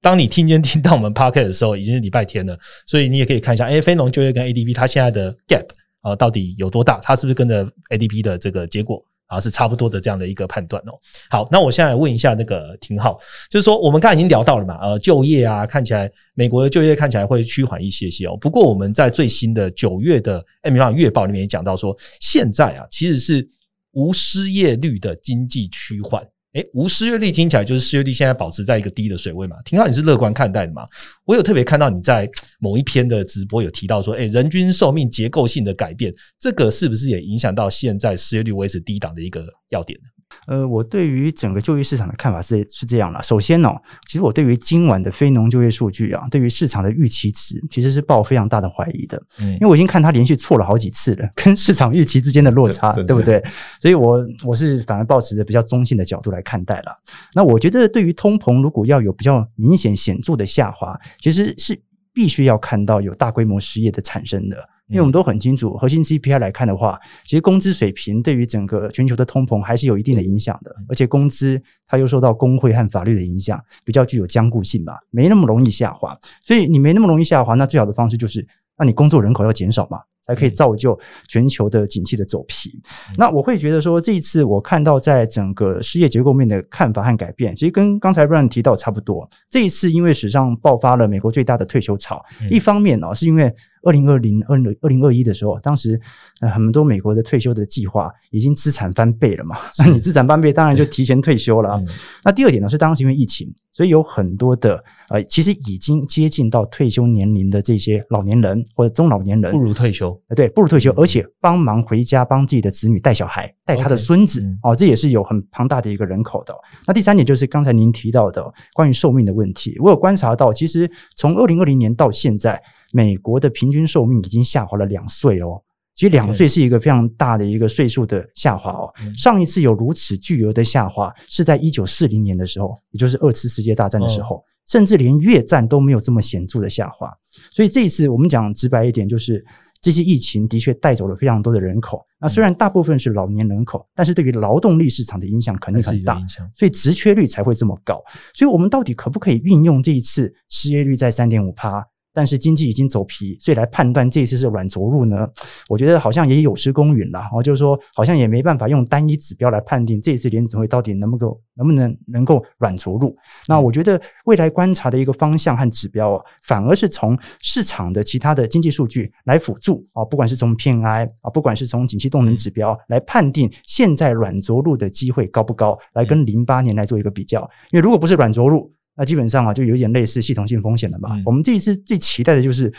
[0.00, 5.68] 当你听见听到我们 Podcast 的时候，已经是礼拜天了，所以你也可以看一下，哎，非农就业跟 ADP 它现在的 gap
[6.00, 6.98] 啊到底有多大？
[7.04, 9.00] 它是不是跟着 ADP 的这个结果？
[9.32, 10.92] 啊，是差不多的这样的一个判断哦。
[11.30, 13.18] 好，那我现在问一下那个廷浩，
[13.50, 18.36] 就是说我们刚才已经聊到了嘛，呃，就业啊，看起来美国的就业看起来会趋缓一些些哦。
[18.36, 23.48] 不过我们在最新的九月的 M 平方月报里面也讲到说，现在啊其实是
[23.92, 26.22] 无失业率的经济趋缓。
[26.52, 29.56] 诶，无失业率听起来就是失业率现在保持在一个低的水位嘛？
[29.64, 30.84] 听到你是乐观看待的嘛？
[31.24, 40.08] 我有特别看到你在某一篇的直播有提到说，诶，人均寿命结构性的改变，这个是不是也影响到现在失业率维持低档的一个要点呢？
[40.46, 43.22] 呃，我对于整个就业市场的看法是是这样了。
[43.22, 49.22] 首先呢、哦，其实我对于今晚的非农就业数据啊，对于市场的预期值其实是抱非常大的怀疑的。
[49.40, 53.42] 嗯，因为我已经看它连续错了好几次了，跟市场预期之间的落差，对不对？
[53.80, 56.96] 所以我我是反而保持着比较中性的角度来看待了。
[57.34, 61.80] 那我觉得，对于通膨，如果要有比较明显显著的下滑，其实是
[62.12, 64.56] 必须要看到有大规模失业的产生的。
[64.92, 76.16] 因为我们都很清楚，核心 CPI 来看的话，其实工资水平对于整个全球的通膨还是有一定的影响的，而且工资它又受到工会和法律的影响，比较具有僵固性吧，没那么容易下滑。
[76.42, 79.98] 所以你没那么容易下滑，那最好的方式就是那你工作人口要减少嘛？
[80.24, 82.70] 才可以造就全球的景气的走皮。
[83.10, 89.28] 嗯、那我会觉得说，这一次我看到在整个失业结构面的看法和改变，其实跟刚才 Ryan 提到差不多。
[89.50, 93.52] 这一次因为史上爆发了美国最大的退休潮，嗯、一方面呢、哦、是因为。
[93.82, 96.00] 二零二零、二零二零二一的时候，当时
[96.40, 101.70] 呃很多美国的退休的计划已经资产翻倍了嘛，那你资产翻倍，当然就提前退休了。
[101.70, 101.80] 啊、
[102.24, 116.54] 那第二点呢，是当时因为疫情，所以有很多的呃，其实已经接近到退休年龄的这些老年人或者中老年人，不如退休，对，不如退休，而且帮忙回家帮自己的子女带小孩，带他的孙子 Okay, 嗯、哦，这也是有很庞大的一个人口的。
[116.86, 122.62] 那第三点就是刚才您提到的关于寿命的问题，我有观察到，其实从二零二零年到现在。
[122.92, 125.60] 美国的平均寿命已经下滑了两岁哦，
[125.96, 128.92] 其实两岁是一个非常大的一个岁数的下滑哦。
[129.14, 134.44] 上一次有如此巨额的下滑是在一九四零年的时候，也就是二次世界大战的时候，oh.
[134.68, 137.12] 甚至连越战都没有这么显著的下滑。
[137.50, 139.44] 所以这一次我们讲直白一点，就是
[139.80, 142.06] 这些疫情的确带走了非常多的人口。
[142.20, 146.22] 那虽然大部分是老年人口，但是对于劳动力市场的影响肯定很大，
[146.54, 148.00] 所以职缺率才会这么高。
[148.32, 151.84] 所以我们到底可不可以运用这一次失业率在三点五趴？
[152.12, 155.26] 但是经济已经走皮，所以来判断这一次是软着陆呢？
[155.68, 157.20] 我觉得好像也有失公允了。
[157.20, 163.16] 然后就是说，好像也没办法用单一指标来判定这一次联储会到底能不能够能不能能够软着陆。
[163.46, 177.40] 那我觉得未来观察的一个方向和指标啊，反而是从市场的其他的经济数据来辅助啊，不管是从 PMI 啊，不管是从景气动能指标来判定现在软着陆的机会高不高，来跟零八年来做一个比较。
[177.70, 181.10] 因为如果不是软着陆，那基本上啊，就有点类似系统性风险了吧。
[181.12, 182.72] 嗯、我们这一次最期待的就是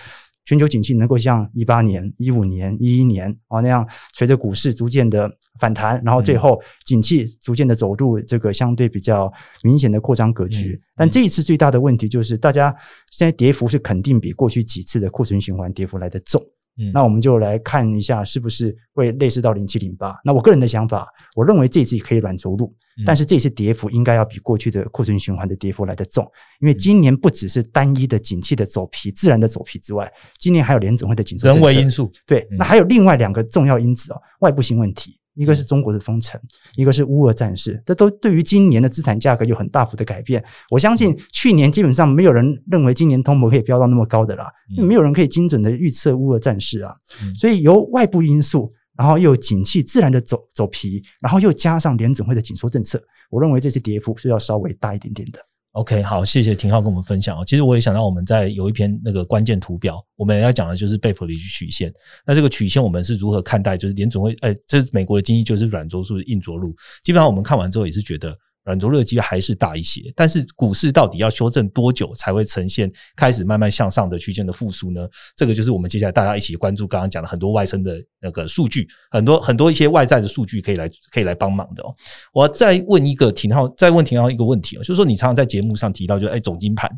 [0.46, 9.32] 全球景气能够像一八年、一五年、一一年啊那样，随着股市逐渐的反弹，然后最后景气逐渐的走入这个相对比较
[9.64, 10.80] 明显的扩张格局。
[10.96, 12.76] 但这一次最大的问题就是，大家
[13.12, 16.44] 现在跌幅是肯定比过去几次的库存循环跌幅来得重。
[16.78, 20.16] 嗯，那我们就来看一下是不是会类似到零七零八。
[20.24, 22.74] 那我个人的想法，我认为这一次可以软着陆，
[23.06, 26.24] 但是这一次跌幅应该要比过去的库存循环的跌幅来得重，
[26.62, 32.12] 因为今年不只是单一的景气的走皮、自然的走皮之外，今年还有联总会的紧缩人为因素。
[32.26, 35.20] 对，那还有另外两个重要因子哦，外部性问题。
[35.36, 36.40] 一个是中国的封城，
[36.76, 40.44] 一个是乌俄战事，这都对于今年的资产价格有很大幅的改变。
[40.70, 46.94] 我相信去年基本上没有人认为今年通膨可以飙到那么高的啦，因为没有人可以精准的预测乌俄战事啊。
[47.36, 55.40] 所以由外部因素，然后又景气自然的走走皮，然后又加上联准会的紧缩政策，我认为这次跌幅是要稍微大一点点的。
[55.74, 57.44] OK，好，谢谢廷浩跟我们分享哦。
[57.46, 61.92] 其实我也想到，我们在有一篇那个关键图表，我们要讲的就是贝弗里曲线。
[62.26, 63.76] 那这个曲线我们是如何看待？
[63.76, 66.76] 就是联总会，哎，这美国的经济就是软着陆、硬着陆。
[67.04, 68.38] 基本上我们看完之后也是觉得。
[68.64, 75.08] 软着陆的机还是大一些，但是股市到底要修正多久才会呈现开始慢慢向上的区间的复苏呢？
[75.36, 76.88] 这个就是我们接下来大家一起关注。
[76.88, 81.94] 刚刚讲的很多外生的那个数据，很多很多一些外在的数据可以来可以来帮忙的哦。
[82.34, 86.90] 我再问一个廷浩，再问廷浩一个问题哦，就是说你常常在节目上提到，就哎总经盘，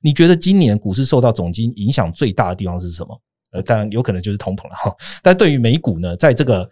[0.00, 3.22] 你觉得今年股市受到总经影响最大的地方是什么？
[3.52, 4.90] 呃，当然有可能就是通膨了哈。
[5.22, 6.68] 但对于美股呢，在这个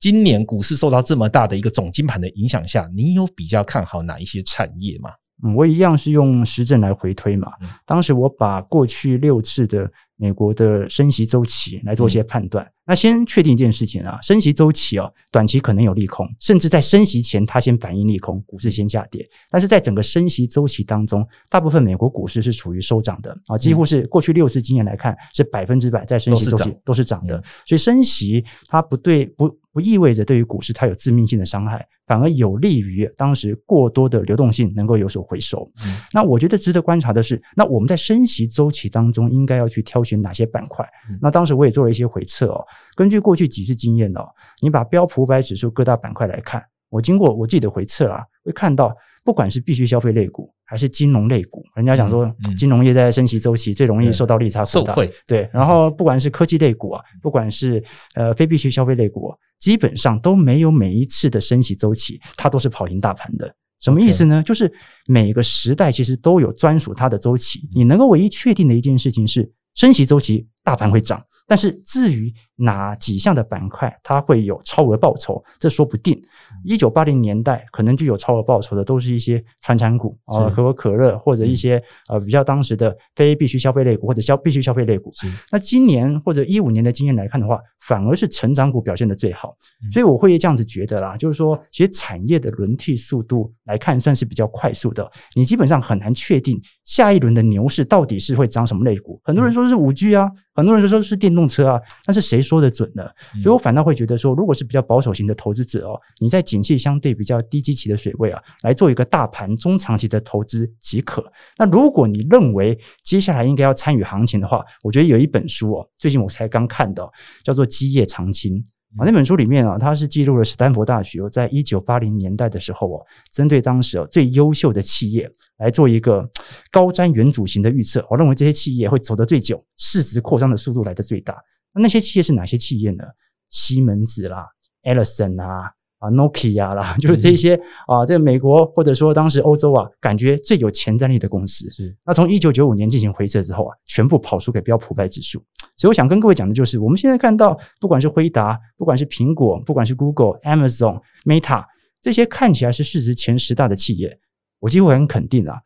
[0.00, 5.10] 今年股市受到这么大的一个总金盘的影响下，你有比较看好哪一些产业吗？
[5.42, 7.52] 嗯，我一样是用实证来回推嘛。
[7.86, 12.64] 当时我把过去六次的美国的升息周期来做一些判断。
[12.64, 19.24] 嗯那先确定一件事情啊，升息周期啊，短期可能有利空，甚至在升息前它先反映利空，股市先下跌。
[19.48, 27.40] 但是在整个升息周期当中，大部分美国股市是处于收涨的啊，几乎是过去六次经验来看是百分之百在升息周期都是涨的。
[27.64, 35.70] 所以升息它不对不不意味着对于股市它有致命性的伤害，反而有利于当时过多的流动性能够有所回收。
[36.12, 40.84] 那我觉得值得观察的是，那我们在升息周期当中应该要去挑选哪些板块？
[41.20, 42.64] 那当时我也做了一些回测哦。
[42.96, 44.26] 根据过去几次经验哦，
[44.60, 48.92] 你把标普五百指数各大板块来看，我经过我自己的回测啊，会看到
[49.24, 54.94] 不管是必须消费类股还是金融类股，人家讲说金融业在升息周期最容易受到利差扩大，
[55.26, 55.48] 对。
[55.52, 57.82] 然后不管是科技类股啊，不管是
[58.14, 63.54] 呃非必须消费类股，基本上都没有每一次的升息周期它都是跑赢大盘的。
[63.80, 64.42] 什么意思呢？
[64.42, 64.70] 就是
[65.06, 71.22] 每个时代其实都有专属它的周期，你能够唯一确定的一件事情是升息周期大盘会涨。
[71.46, 76.20] 但是至于哪几项的板块它会有超额报酬，这说不定。
[76.64, 85.10] 一九八零年代可能就有超额报酬的，都是一些传产股啊，可口可乐或者一些呃比较当时的非必需消费类股或者消必需消费类股。
[85.50, 89.56] 那今年或者一五年的经验来看的话，反而是成长股表现的最好。
[89.90, 95.10] 所以我会这样子觉得啦，就是说，其实产业的轮替速度来看算是比较快速的。
[95.34, 99.18] 你基本上很难确定下一轮的牛市到底是会涨什么类股。
[99.24, 103.04] 很多人说是五 G 啊，很多人说是电动车啊，但是谁说得准呢？
[103.40, 111.24] 所以我反倒会觉得说，如果是比较保守型的投资者哦，你在景气相对比较低基期的水位啊，来做一个大盘中长期的投资即可。
[111.56, 117.08] 那如果你认为接下来应该要参与行情的话，我觉得有一本书哦，最近我才刚看到，
[117.44, 118.54] 叫做《基业长青》
[118.98, 119.06] 啊。
[119.06, 126.28] 那本书里面啊，它是记录了史丹佛大学在一九八零年代的时候哦，针对当时哦最优秀的企业来做一个
[126.72, 128.04] 高瞻远瞩型的预测。
[128.10, 131.36] 我认为这些企业会走得最久，市值扩张的速度来得最大。
[131.74, 133.04] 那那些企业是哪些企业呢？
[133.50, 134.46] 西门子啦
[134.82, 135.72] ，Ellison 啊。
[136.00, 137.54] 啊，Nokia 啦， 就是这些、
[137.86, 141.70] 嗯、啊，在美国或者说当时欧洲啊，感觉最有前瞻力的公司。
[141.70, 145.44] 是，那从一九九五年进行回撤之后啊，全部跑输给标普百指数。
[145.76, 151.66] 所以我想跟各位讲的就是，我们现在看到，不管是辉达，不管是苹果，不管是 Google、Amazon、Meta
[152.00, 154.18] 这些看起来是市值前十大的企业，
[154.60, 155.58] 我几乎很肯定啊，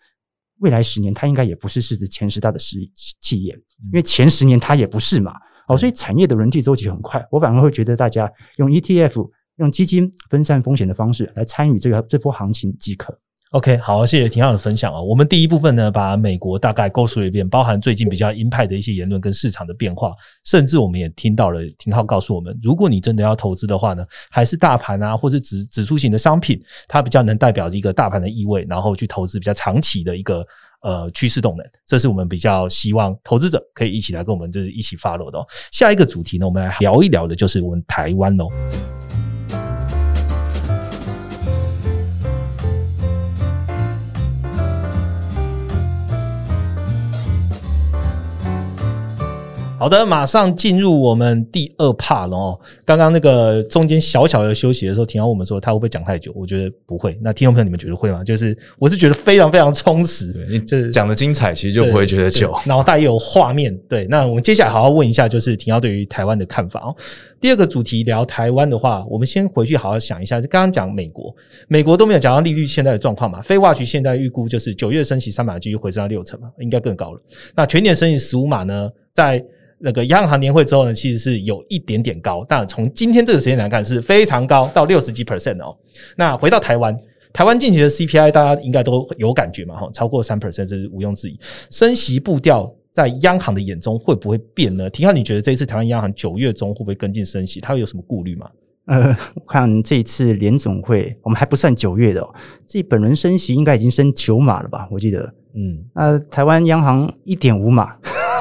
[0.59, 2.79] 未来十年它应该也不是市值前十大的实
[3.21, 5.33] 企业，因为前十年它也不是嘛。
[5.69, 9.29] 哦，所以产业的轮替周期很快，我反而会觉得大家用 ETF。
[9.59, 13.17] 用基金分散风险的方式来参与这个这波行情即可。
[13.53, 15.01] OK，好，谢谢廷浩的分享啊。
[15.01, 20.11] 我们第一部分呢，把美国大概勾述了一遍，包含最近比较鹰派的一些言论跟市场的变化，
[20.45, 30.45] 甚至我们也听到了廷浩告诉我们，如果你真的要投资的话呢，还是大盘啊，或是指指数型的商品，它比较能代表一个大盘的意味，然后去投资比较长期的一个
[30.85, 31.67] 呃趋势动能。
[31.85, 35.47] 这是我们比较希望投资者可以一起来跟我们就是一起 follow 的哦。
[35.73, 38.49] 下一个主题呢，我们来聊一聊的就是我们台湾喽。
[49.85, 52.59] 好的，马上进入我们第二 part 了哦。
[52.87, 56.33] 刚刚那个中间小小的休息的时候，听到我们说他会不会讲太久？
[56.35, 57.19] 我觉得不会。
[57.21, 58.25] 那听众朋友，你们觉得会吗？
[58.25, 62.57] 就是我是觉得非常非常充实，对，就是讲的精彩，其实就不会觉得久。
[62.65, 64.07] 然后大家也有画面，对。
[64.07, 66.97] 那我们接下来好好问一下，就是庭皓对于台湾的看法哦。
[67.39, 70.41] 第二个主题聊台湾的话，我们先回去好好想一下。
[70.41, 71.37] 刚刚讲美国，
[71.69, 73.43] 美国都没有讲到利率现在的状况嘛？
[73.43, 77.21] 非挖局现在预估就是九月升息三码继续回升到六成嘛，应该更高了。
[77.55, 79.45] 那全年升息十五码呢，在
[79.79, 85.77] 那个央行年会之后呢，其实是有一点点高，但从今天这个时间来看是非常高，到六十几 percent 哦。
[86.17, 86.97] 那回到台湾，
[87.33, 91.39] 台湾近期的 CPI 大家应该都有感觉嘛，哈，超过三 percent 这是毋庸置疑。
[91.71, 94.89] 升息步调在央行的眼中会不会变呢？
[94.89, 97.61] 庭皓，你觉得这一次台湾央行九月中会不会跟进升息？
[97.61, 98.49] 它会有什么顾虑吗？
[98.87, 102.35] 呃，我看这一次联总会，我们还不算九月的哦，
[102.67, 104.87] 这本轮升息应该已经升九码了吧？
[104.91, 105.21] 我记得，
[105.55, 107.97] 嗯，那台湾央行一点五码。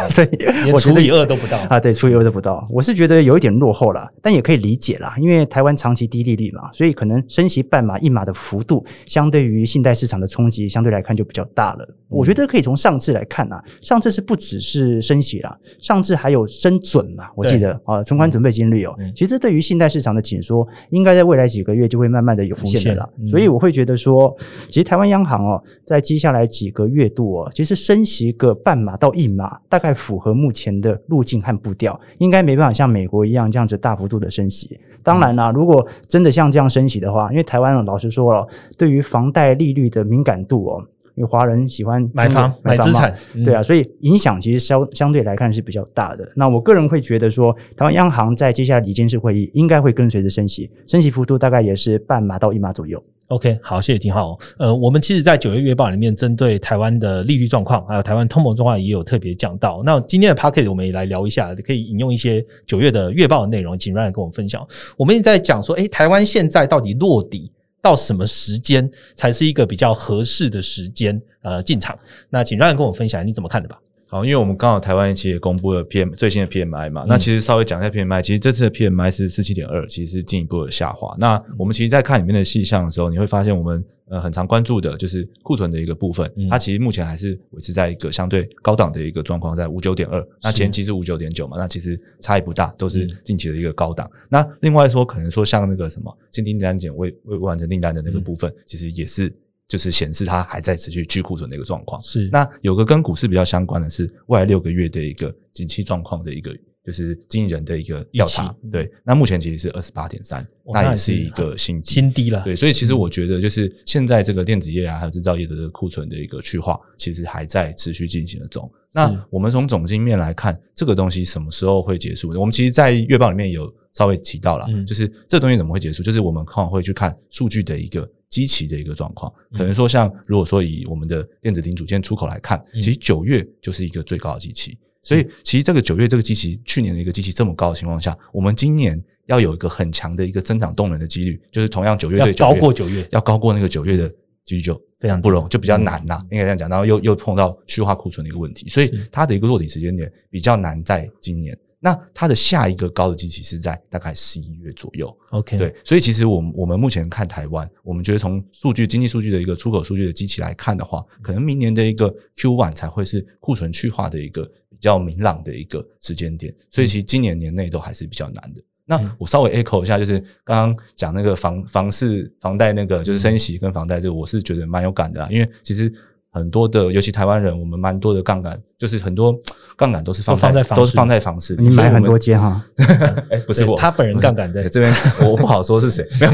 [0.09, 0.27] 所以
[0.71, 2.67] 我觉得除以二都不到啊，对，除以二都不到。
[2.69, 11.87] 我是觉得有一点落后了，但也可以理解啦，因为台湾长期低利率嘛，所以可能升息半码一码的幅度，相对于信贷市场的冲击，相对来看就比较大了。
[12.09, 23.09] 我觉得可以从上次来看啊，上次是不只是升息啦，上次还有升准嘛，我记得啊，存款准备金率哦，其实对于信贷市场的紧缩，应该在未来几个月就会慢慢的涌现的啦。
[23.27, 24.35] 所以我会觉得说，
[24.67, 29.92] 其实台湾央行哦，在接下来几个月度哦，其实升息个半码到一码，大概。
[29.93, 34.79] 符合目前的路径和步调，应该没办法像美国一样这样子大幅度的升息。
[35.03, 40.83] 当然啦，如果真的像这样升息的话，因为台湾老实说了，对于房贷利率的敏感度哦，
[41.15, 46.27] 因为华人喜欢买房买资产，对啊，所以影响其实相相对来看是比较大的。
[46.35, 53.03] 那我个人会觉得说，台湾央行在接下来理监事会议应该会跟随着升息，升息幅度大概也是半码到一码左右。
[53.27, 54.39] OK，好，谢谢庭皓。
[54.59, 59.81] 呃，我们其实，在九月月报里面，针对台湾的利率状况，还有台湾通膨状况，也有特别讲到。
[59.83, 64.67] 那今天的 Podcast 我们也来聊一下，可以引用一些九月的月报的内容，请 Ryan 跟我们分享。
[64.97, 71.19] 我们也在讲说，诶，台湾现在到底落底到什么时间才是一个比较合适的时间？
[71.41, 71.97] 呃，进场。
[72.29, 73.79] 那请 Ryan 跟我们分享，你怎么看的吧？
[74.13, 81.15] 好，因为我们刚好台湾其实也公布了 PM 最新的 PMI 嘛，嗯、那其实稍微讲一下 PMI，其实这次的 PMI 是四七点二，其实是进一步的下滑。
[81.17, 90.23] 那我们其实，在看里面的细项的时候，你会发现我们呃很常关注的就是库存的一个部分，嗯、它其实目前还是维持在一个相对高档的一个状况，在五九点二。
[90.43, 94.07] 那前期是五九点九嘛，那其实差异不大，都是近期的一个高档。
[94.13, 99.33] 嗯、那另外说，可能说像那个什么新订单减未未完成订单的那个部分，嗯、其实也是。
[99.67, 102.01] 就是显示它还在持续去库存的一个状况。
[102.01, 112.41] 是，那有个跟股市比较相关的是未来六个月的一个景气状况的一个就是经营人的一个调查，对，那目前其实是二十八点三，那也是一个新低新低了。
[112.43, 118.69] 对，所以其实我觉得就是现在这个电子业啊，还有制造业的这个库存的一个去化，其实还在持续进行的中。
[118.91, 122.29] 那我们从总经面来看，这个东西什么时候会结束？
[122.37, 126.03] 我们其实，在月报里面有稍微提到了，就是这东西怎么会结束？
[126.03, 129.31] 就是我们可能会去看数据的一个基期的一个状况。
[129.51, 134.75] 可能说，像如果说以我们的电子零组件出口来看，其实九月就是一个最高的基期。
[135.03, 144.09] 所以，其实这个九月这个基期，去年的一个基期这么高的情况下，我们今年要有一个很强的一个增长动能的几率，就是同样九月要高过九月，要高过那个九月的
[144.45, 146.69] 几率就非常不容，就比较难啦，应该这样讲。
[146.69, 151.57] 然后又又碰到去化库存的一个问题，所以它的一个落底时间点比较难在今年。
[151.85, 155.13] 那它的下一个高的基期是在大概十一月左右。
[155.31, 162.07] OK，对，所以其实我们我们目前看台湾，我们觉得从数据经济数据的一个出口数据的基期来看的话，可能明年的一个
[162.37, 166.55] Q one 才会是库存去化的一个比较明朗的一个时间点。
[166.71, 168.63] 所以其实今年年内都还是比较难的。
[168.85, 175.93] 那我稍微 echo 一下，就是刚刚讲那个房房市房贷那个就是升息跟房贷这个，我是觉得蛮有感的啊，因为其实。
[176.33, 179.39] 很多的，尤其台湾人，我们蛮多的杠杆，就是很多
[179.77, 181.63] 杠杆都是放在，都，放在都是放在房市里。
[181.63, 182.65] 你买很多间哈？
[183.29, 184.91] 哎，不是我，他本人杠杆在 这边，
[185.29, 186.03] 我不好说是谁。
[186.19, 186.33] 没有，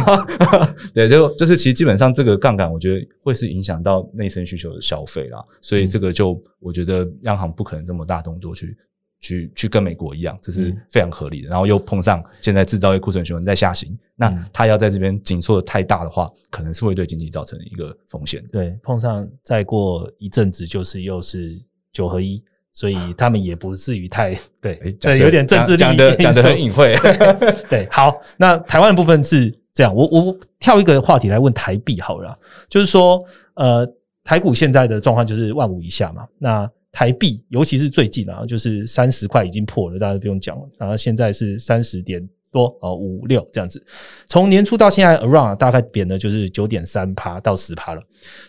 [0.94, 5.44] 对，就就是其实基本上这个杠杆，我觉得会是影响到内生需求的消费啦。
[5.62, 8.78] 所以这个就我觉得央行不可能这么大动作去。
[9.20, 11.50] 去去跟美国一样，这是非常合理的。
[11.50, 18.42] 然后又碰上现在制造业库存循环在下行，那它要在这边紧缩的太大的话，可能是会对经济造成一个风险。
[18.52, 21.60] 对，碰上再过一阵子就是又是
[21.92, 22.42] 九合一，
[22.74, 26.96] 所以他们也不至于太对，这，有点政治讲的讲的很隐晦。
[27.70, 32.38] 对，好，那台湾的部分是这样，我我跳一个话题来问台币好了，
[32.70, 33.22] 就是说，
[33.56, 33.86] 呃，
[34.24, 36.72] 台股现在的状况就是万五以下嘛，那。
[37.00, 40.70] 台币，尤其是最近啊，就是三十块已经破了，大家不用讲了。
[40.78, 42.22] 然后现在是三十点
[42.52, 43.82] 多啊，五六这样子。
[44.28, 48.02] 从年初到现在，around 大概贬的就是九点三趴到十趴了。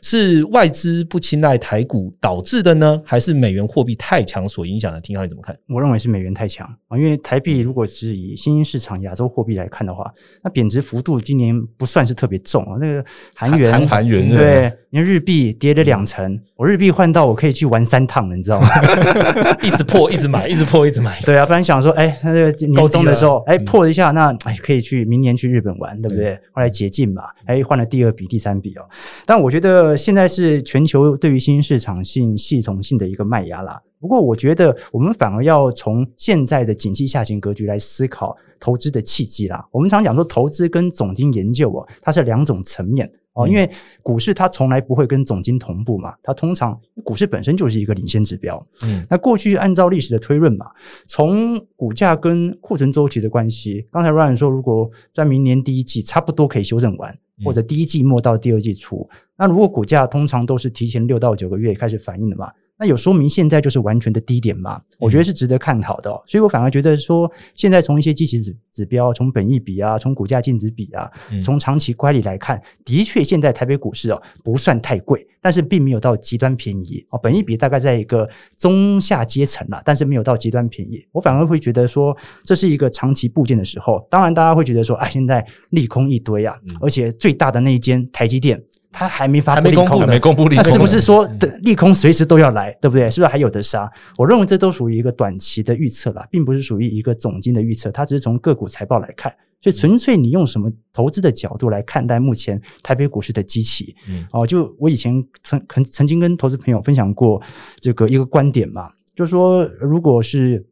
[0.03, 5.01] 是外资不青睐台股导致的呢，还是美元货币太强所影响的？
[5.01, 5.57] 听浩你怎么看？
[5.68, 12.76] 我认为是美元太强啊，因为台币如果是以新兴市场亚洲货币来看的话，那贬值幅度今年不算是特别重啊。
[12.80, 14.72] 那个韩元，韩元对。
[14.91, 18.68] 因为日币跌了两成，我日币换到我可以去玩三趟了，你知道吗？
[19.62, 21.20] 一直破，一直买，一直破，一直买。
[21.24, 26.34] 对啊，不然想说，哎，那这个年终的时候，哎，破了一下，那哎可以去明年去日本玩，对不对？
[26.53, 28.82] 后来解禁嘛，哎，换了第二笔、第三笔哦。
[29.24, 33.80] 但我觉得现在是全球对于新兴市场性系统性的一个卖压啦。
[34.01, 39.64] 不过，我觉得我们反而要从现在的景气下行格局来思考投资的契机啦。
[39.70, 43.09] 我们常讲说，投资跟总经研究哦，它是两种层面。
[43.35, 43.70] 哦，因为
[44.03, 48.66] 股市它从来不会跟总金同步嘛，它通常股市本身就是一个领先指标。
[48.83, 50.66] 嗯，那过去按照历史的推论嘛，
[51.07, 59.09] 从股价跟库存周期的关系，刚才 Ryan 说，如果在明年第一季差不多可以修正完，或者第一季末到第二季初，
[59.39, 62.51] 那如果股价通常都是提前六到九个月开始反应的嘛。
[62.81, 64.81] 那有说明现在就是完全的低点吗？
[64.99, 71.11] 我觉得是值得看好的，哦，所以我反而觉得说，现在从一些基期指指标，从本益比啊，从股价净值比啊，
[71.43, 78.26] 从长期乖离来看，的确现在台北股市哦不算太贵，但是并没有到极端便宜哦，本益比大概在一个
[78.57, 81.07] 中下阶层啦，但是没有到极端便宜。
[81.12, 84.07] 我反而会觉得说，这是一个长期部件的时候。
[84.11, 88.62] 当然，大家会觉得说，啊，现在利空一堆啊，而且最大的那一间台积电。
[88.93, 93.09] 他还没发布利空，还没公布利空，那是不是说的利空随时都要来，对不对？
[93.11, 93.91] 是不是还有的杀？
[94.16, 97.91] 我认为这都属于一个短期的预测啦，并不是属于一个总金的预测。
[97.93, 99.32] 它只是从个股财报来看，
[99.62, 103.95] 所以纯粹你用什么投资的角度来看待目前台北股市的基期？
[104.09, 107.41] 嗯，哦，就我以前曾曾曾经跟投资朋友分享过
[107.78, 110.66] 这个一个观点嘛，就是说，如果是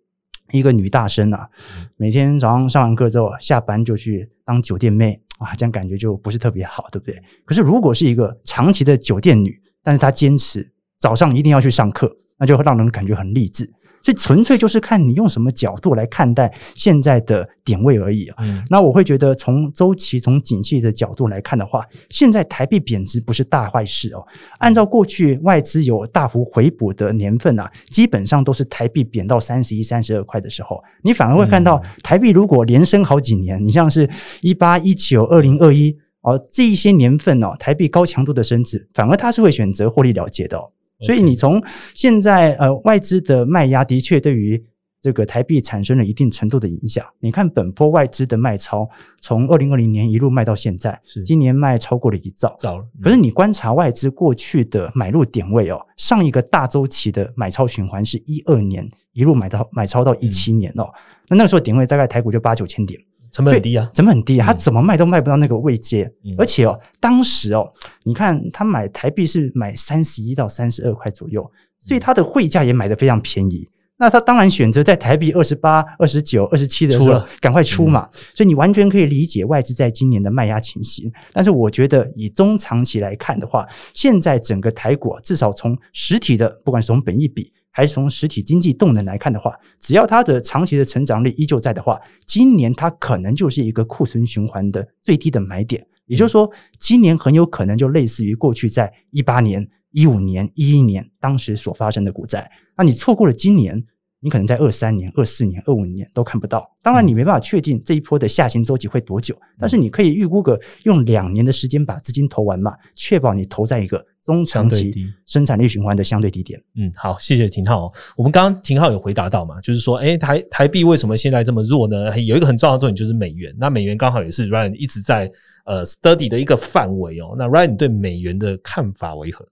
[0.50, 1.48] 一个女大生啊，
[1.96, 5.20] 每天早上上完课之后下班就去当酒店妹。
[5.39, 7.20] 哇，这样感觉就不是特别好，对不对？
[7.45, 10.68] 可是如果是一个长期的酒店女，但是她坚持
[10.99, 13.70] 早上一定要去上课，那就让人感觉很励志。
[14.03, 18.36] 所以纯粹就是看你用什么角度来看待现在的点位而已啊。
[18.40, 24.24] 嗯，那我会觉得从周期、从景气的角度来看的话，现在台币贬值不是大坏事哦。
[24.59, 34.09] 按照过去外资有大幅回补的年份啊，基本上都是台币贬到三十一、三十二块的时候，你反而会看到台币如果连升好几年，你像是
[34.40, 40.70] 一八、一九、二零、二一哦，这一些年份哦，台币高强度的升值，反而它是会选择获利了结的哦。
[41.01, 41.62] 所以你从
[41.94, 44.62] 现在呃外资的卖压的确对于
[45.01, 47.07] 这个台币产生了一定程度的影响。
[47.20, 48.88] 你看本波外资的卖超
[49.20, 52.57] 从二零二零年一路卖到现在，是今年卖超过了一兆。
[52.59, 52.84] 兆了。
[53.01, 60.82] 可是你观察外资过去的买入点位哦，上一个大周期的买超循环是一二年一路买到买超到一七年哦。
[60.82, 63.01] 嗯、那那个时候点位大概台股就八九千点，
[63.32, 66.10] 成本很低啊，成本很低啊，他怎么卖都卖不到那个位阶。
[66.24, 67.72] 嗯、而且哦，当时哦，
[68.04, 71.50] 你看他买台币是买三十一到三十二块左右，
[71.80, 73.68] 所以他的汇价也买的非常便宜。
[74.00, 81.12] 那他当然选择在台币二十八、二十九、二十七的时候赶快出嘛，嗯、所以你完全可以理解外资在今年的卖压情形。
[81.32, 95.86] 但是我觉得以中长期来看的话，现在整个台股至少从实体的，不管是从本益比还是从实体经济动能来看的话，只要它的长期的成长力依旧在的话，今年它可能就是一个库存循环的最低的买点。
[96.06, 99.64] 也就是说，今年很有可能就类似于过去在一八年。
[99.92, 103.80] 一五年、一一年当时所发生的股灾，那你错过了今年，
[104.20, 106.68] 你可能在二三年、二四年、二五年都看不到。
[106.82, 114.92] 当然，你没办法确定这一波的下行周期会多久，嗯、但是你可以预估个用两年的时间把资金投完嘛，确保你投在一个中长期
[115.26, 116.60] 生产力循环的相对低点。
[116.76, 117.92] 嗯，好，谢谢廷皓。
[118.16, 122.18] 我们刚刚廷浩有回答到嘛，就是说，诶台台币为什么现在这么弱呢？
[122.20, 123.54] 有一个很重要的重点就是美元。
[123.58, 125.30] 那美元刚好也是 Ryan 一直在
[125.64, 127.34] 呃 study 的一个范围哦。
[127.38, 129.46] 那 Ryan 你对美元的看法为何？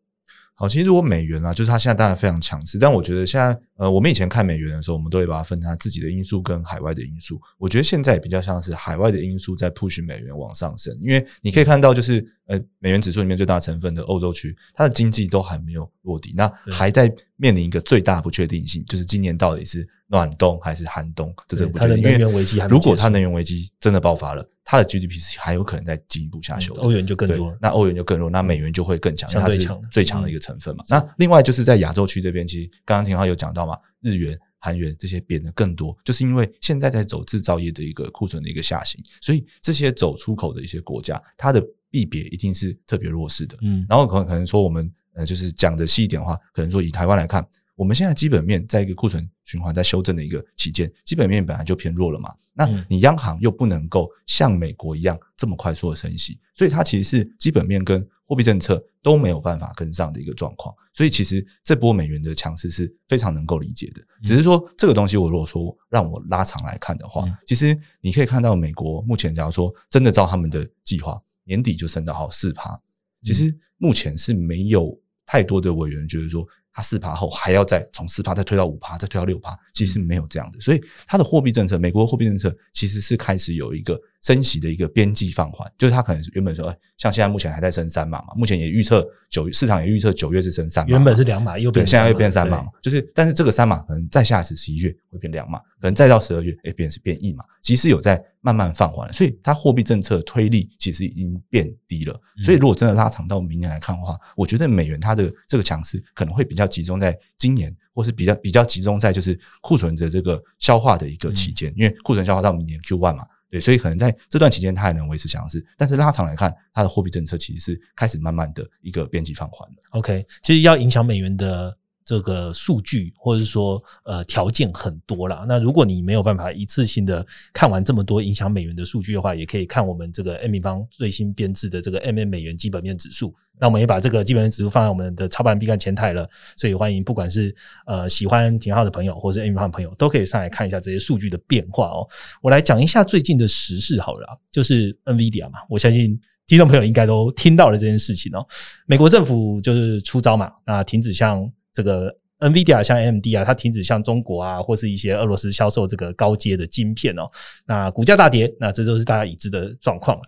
[0.59, 7.39] 好，其实如果美元啊，就是它现在当然非常强势，但我觉得现在，呃，我们以前看美元的时候，我们都会把它分它自己的因素跟海外的因素。
[7.59, 22.03] 我觉得现在比较像是海外的因素在 push 美元往上升，因为你可以看到，就是呃，美元指数里面最大成分的欧洲区，它的经济都还没有落地，那还在面临一个最大不确定性，就是今年到底是暖冬还是寒冬，这这个不确定。
[22.03, 24.49] 能源危机，如果它能源危机真的爆发了。
[24.69, 30.83] 它的 GDP 是还有可能再进一步下修的，欧元就更弱，那欧元就更弱，那美元就会更强，因为它是最强的一个成分嘛。
[30.89, 43.57] 嗯、那另外就是在亚洲区这边，其实刚刚廷皓有讲到嘛，日元、韩元这些贬的更多，就是因为现在在走制造业的一个库存的一个下行，所以这些走出口的一些国家，它的币别一定是特别弱势的。
[43.63, 47.47] 嗯，然后可能可能说我们呃就是讲的细一点的话，可能说以台湾来看。
[47.75, 52.35] 我们现在基本面在一个库存循环在修正的一个期间，基本面本来就偏弱了嘛。
[52.55, 60.75] 那你央行又不能够像美国一样这么快速的升息，所以它其实是基本面跟货币政策都没有办法跟上的一个状况。
[60.95, 64.01] 所以其实这波美元的强势是非常能够理解的。
[64.25, 72.79] 只是说这个东西，我如果说让我拉长来看的话，其实你可以看到美国目前假如说真的照他们的计划，年底就升到好四趴，
[73.23, 74.95] 其实目前是没有
[75.25, 76.47] 太多的委员觉得说。
[76.79, 80.61] 它四趴后还要再从四趴再推到五趴，再推到六趴，其实是没有这样的。
[80.61, 102.21] 所以它的货币政策，美国货币政策其实是开始有一个升息的一个边际放缓，就是它可能原本说，像现在目前还在升三码嘛，目前也预测九市场也预测九月是升三码，原本是两码，又变现在又变三码，就是但是这个三码可能再下一次十一月会变两码，可能再到十二月诶变是变一码，其实有在慢慢放缓了，所以它货币政策推力其实已经变低了。
[102.43, 106.67] 所以如果真的拉长到明年来看的话，我觉得美元它的这个强势可能会比较。
[106.67, 119.77] 集中在今年，或是比较比较集中在就是库存的这个消化的一个期间，因为库存消化到明年 Q one 嘛，对，所以可能在这段期间它还能维持强势，但是拉长来看，它的货币政策其实是开始慢慢的一个边际放缓了。
[119.91, 121.77] OK，其实要影响美元的。
[122.07, 125.45] 这个数据或者是说呃条件很多啦。
[125.47, 133.35] 那如果你没有办法一次性的看完这么多影响美元的数据的话，也可以看我们这个 M 平方最新编制的这个 MM 美元基本面指数。
[133.59, 137.55] 那我们也把这个基本面指数放在我们的操盘必看前台了，所以欢迎不管是
[137.87, 142.07] 呃喜欢廷皓的朋友，或是 M 平方的朋友，都可以上来看一下这些数据的变化哦。
[142.43, 148.47] 我来讲一下最近的时事好了，就是 NVIDIA 嘛，我相信听众朋友应该都听到了这件事情哦。
[148.87, 152.11] 美国政府就是出招嘛，那停止向这个
[152.41, 157.29] NVIDIA 像 AMD 啊，它停止向中国啊，或是一些俄罗斯销售这个高阶的晶片哦，
[157.67, 160.19] 那股价大跌，那这都是大家已知的状况。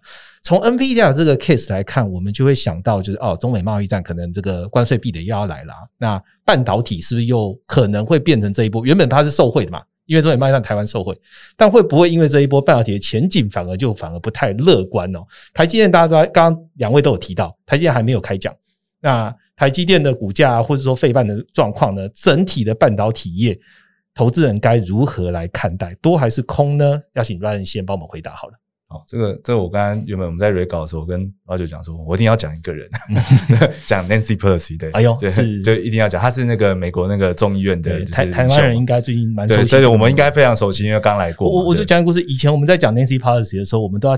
[0.43, 8.85] 从 NVIDIA 这个 case 来看，我们就会想到，就是哦，中美贸易战可能这个关税壁垒又要来了，那半导体是不是又可能会变成这一波？
[8.85, 11.19] 原本它是受惠的嘛，因为中美贸易战台湾受惠，
[11.57, 15.21] 但会不会因为这一波半导体的前景反而就反而不太乐观哦？
[15.55, 18.55] 台积电大家都刚刚两位都有提到，台积电还没有开讲，
[19.01, 19.35] 那。
[19.59, 22.09] 台积电的股价，或者说费半的状况呢？
[22.15, 23.59] 整体的半导体业，
[24.15, 25.93] 投资人该如何来看待？
[26.01, 27.01] 多还是空呢？
[27.15, 28.55] 要请 Ryan 先帮我们回答好了。
[28.87, 32.89] 好，这个这个我刚刚原本我们在 re 稿的时候，我跟 Roger 讲说，我一定要讲一个人，
[33.85, 41.51] 讲 Nancy Pelosi 对，哎呦，就是就一定要讲，他是那个美国那个众议院的台台湾人，应该最近蛮熟悉的，对，我们应该非常熟悉，因为刚来过。
[41.51, 44.17] 我我就讲个故事，以前我们在讲 Nancy Pelosi 的时候，我们都要。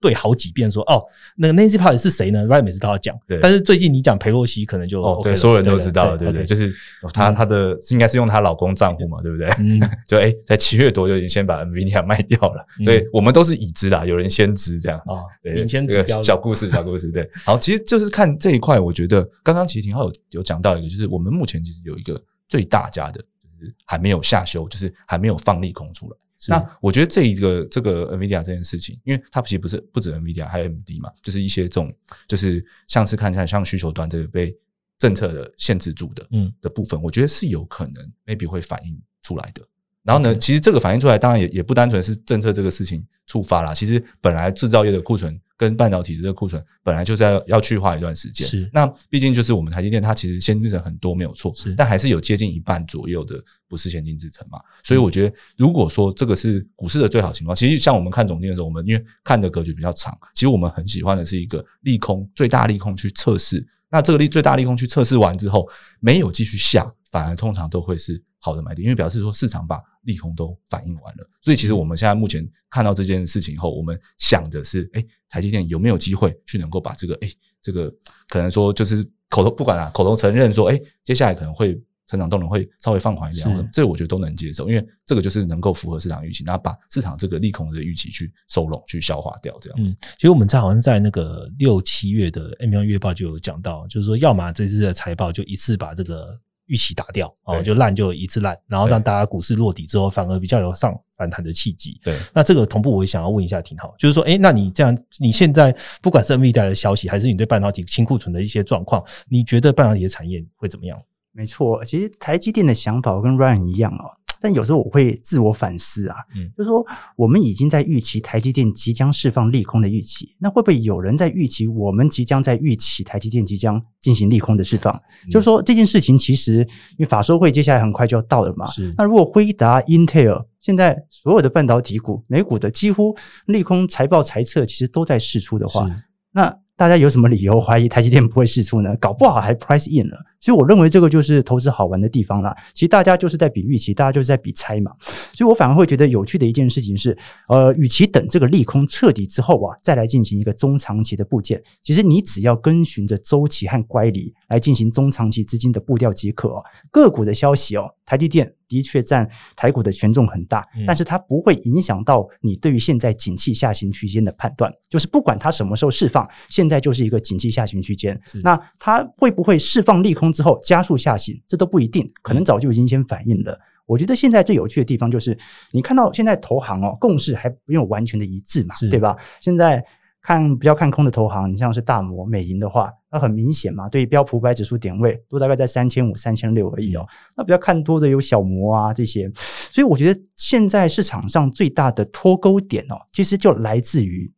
[0.00, 1.02] 对好几遍说哦，
[1.36, 6.42] 那个 Nancy Pelosi 是谁呢？Ryan 每次都要讲，对但是最近你讲裴洛西，可能就、OK、哦，对，所有人都知道了，对不对？
[6.42, 6.72] 对就是
[7.14, 9.48] 她她的应该是用她老公账户嘛，对不对？
[9.58, 15.14] 嗯， 就哎，在七月多就已经先把 NVIDIA 卖掉了，所以我们都是已知啦，有人先知这样子。
[15.42, 17.10] 对，领先指标小故事， 小故事。
[17.10, 26.16] 对，好，其实就是看这一块，我觉得刚刚其实廷皓有有讲到一个，就是我们目前其实有一个最大家的，就是是还没有下修，就是还没有放利空出来。
[26.48, 31.92] 那我觉得这一个这个 NVIDIA 这件事情，因为它其实不是不止 NVIDIA，还有 AMD 嘛，就是一些这种
[32.26, 34.56] 就是像是看起来像需求端这个被
[34.98, 39.62] 政策的限制住的，嗯的部分，我觉得是有可能 maybe 会反映出来的。
[40.02, 43.74] 然后呢，其实这个反映出来，当然也也不单纯是政策这个事情触发啦。
[43.74, 48.46] 其实本来制造业的库存跟半导体的这个库存本来就是要要去化一段时间。
[48.46, 54.58] 是，那毕竟就是我们台积电，它其实先进制程很多没有错，是，但还是有接近一半左右的不是先进制程嘛。
[54.82, 63.66] 所以我觉得，如果说这个是股市的最好情况，其实像我们看总经的时候，我们因为看的格局比较长，其实我们很喜欢的是一个利空最大利空去测试。
[63.88, 65.68] 那这个利最大利空去测试完之后，
[66.00, 68.22] 没有继续下，反而通常都会是。
[68.46, 77.28] 好的买点，因为表示说市场把利空都反映完了，所以其实我们现在目前看到这件事情后，我们想的是，哎，台积电有没有机会去能够把这个，哎，
[77.60, 77.92] 这个
[78.28, 81.76] 可能说就是口头不管啊，口头承认说，哎，接下来可能会
[82.06, 89.92] 成长动能会稍微放缓一点，这个我觉得都能接受，因为这个就是能够符合市场预期，然后把市场这个利空的预期去收拢、去消化掉这样子。
[89.92, 96.38] 嗯，其实我们在好像在那个六七月的 M1 月报就有讲到，就是说，要么这次的财报就一次把这个。
[96.66, 102.00] 预期打掉哦，就烂就一次烂，然后让大家股市落底之后，反而比较有上反弹的契机。
[102.02, 111.00] 对，那这个同步我也想要问一下廷皓，就是说，诶，那你这样，你现在不管是 NVIDIA 的消息，还是你对半导体清库存的一些状况，你觉得半导体的产业会怎么样？
[111.32, 114.10] 没错，其实台积电的想法跟 Ryan 一样哦。
[114.40, 116.84] 但有时候我会自我反思啊，嗯，就是说
[117.16, 124.94] 我们已经在预期台积电即将释放利空的预期，那会不会有人在预期我们即将在预期台积电即将进行利空的释放？
[124.94, 126.58] 嗯、就是说这件事情其实
[126.92, 128.66] 因为法说会接下来很快就要到了嘛，
[128.96, 133.16] 那如果辉达、Intel 现在所有的半导体股、美股的几乎
[133.46, 135.88] 利空财报财测其实都在释出的话，
[136.32, 138.94] 那大家有什么理由怀疑台积电不会释出呢？
[138.96, 140.18] 搞不好还 price in 了。
[140.46, 142.56] 所以我认为这个就是投资好玩的地方啦。
[142.72, 144.92] 其实大家就是在比预期，大家就是在比猜嘛。
[145.32, 147.18] 所以我反而会觉得有趣的一件事情是，
[147.48, 156.62] 呃，与其等这个利空彻底之后啊，再来进行一个中长期的部件，其实你只要跟循着周期和乖离来进行中长期资金的步调即可哦。
[156.92, 164.72] 个股的消息哦，台积电的确占台股的权重很大，但是它不会影响到你对于现在景气下行区间的判断。
[164.88, 168.16] 就是不管它什么时候释放，现在就是一个景气下行区间。
[168.44, 170.35] 那它会不会释放利空？
[170.36, 173.52] 之后加速下行，这都不一定，可能早就已经先反应了。
[173.52, 175.36] 嗯、我觉得现在最有趣的地方就是，
[175.72, 179.16] 你看到现在投行哦，共识还没有完全的一致嘛，对吧？
[179.40, 179.82] 现在
[180.20, 187.06] 看比较看空的投行，你像是大摩、美银的话，那很明显嘛，对于标普五百指数点位都大概在三千五、三千六而已哦。
[187.36, 189.30] 那比较看多的有小摩啊这些，
[189.70, 194.30] 所以我觉得现在市场上最大的脱钩点哦，其实就来自于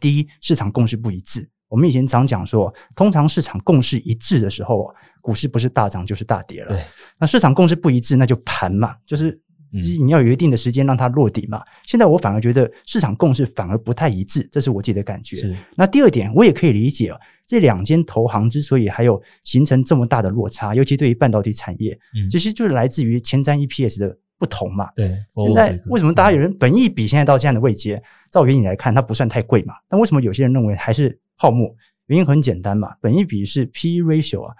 [0.00, 1.48] 第一，市场共识不一致。
[1.70, 6.74] 我们以前常讲说，通常市场共识一致的时候，股市不是大涨就是大跌了。
[6.74, 6.82] 对，
[7.16, 9.40] 那市场共识不一致，那就盘嘛，就是
[9.70, 11.58] 你要有一定的时间让它落底嘛。
[11.58, 15.36] 嗯、现在我反而觉得市场共识反而不太一致，这是我自己的感觉。
[15.36, 17.14] 是那第二点，我也可以理解，
[17.46, 24.90] 这两间投行之所以还有形成这么大的落差，尤其对于半导体产业，嗯、其实就是来自于前瞻 EPS 的不同嘛。
[24.96, 25.06] 对，
[25.46, 29.74] 现在为什么大家有人本益比现在到这样的位阶，照原理来看，它不算太贵嘛？
[29.88, 31.16] 但为什么有些人认为还是？
[31.40, 31.74] 泡沫
[32.08, 34.54] 原因很简单嘛，本益比是 P/E ratio 啊，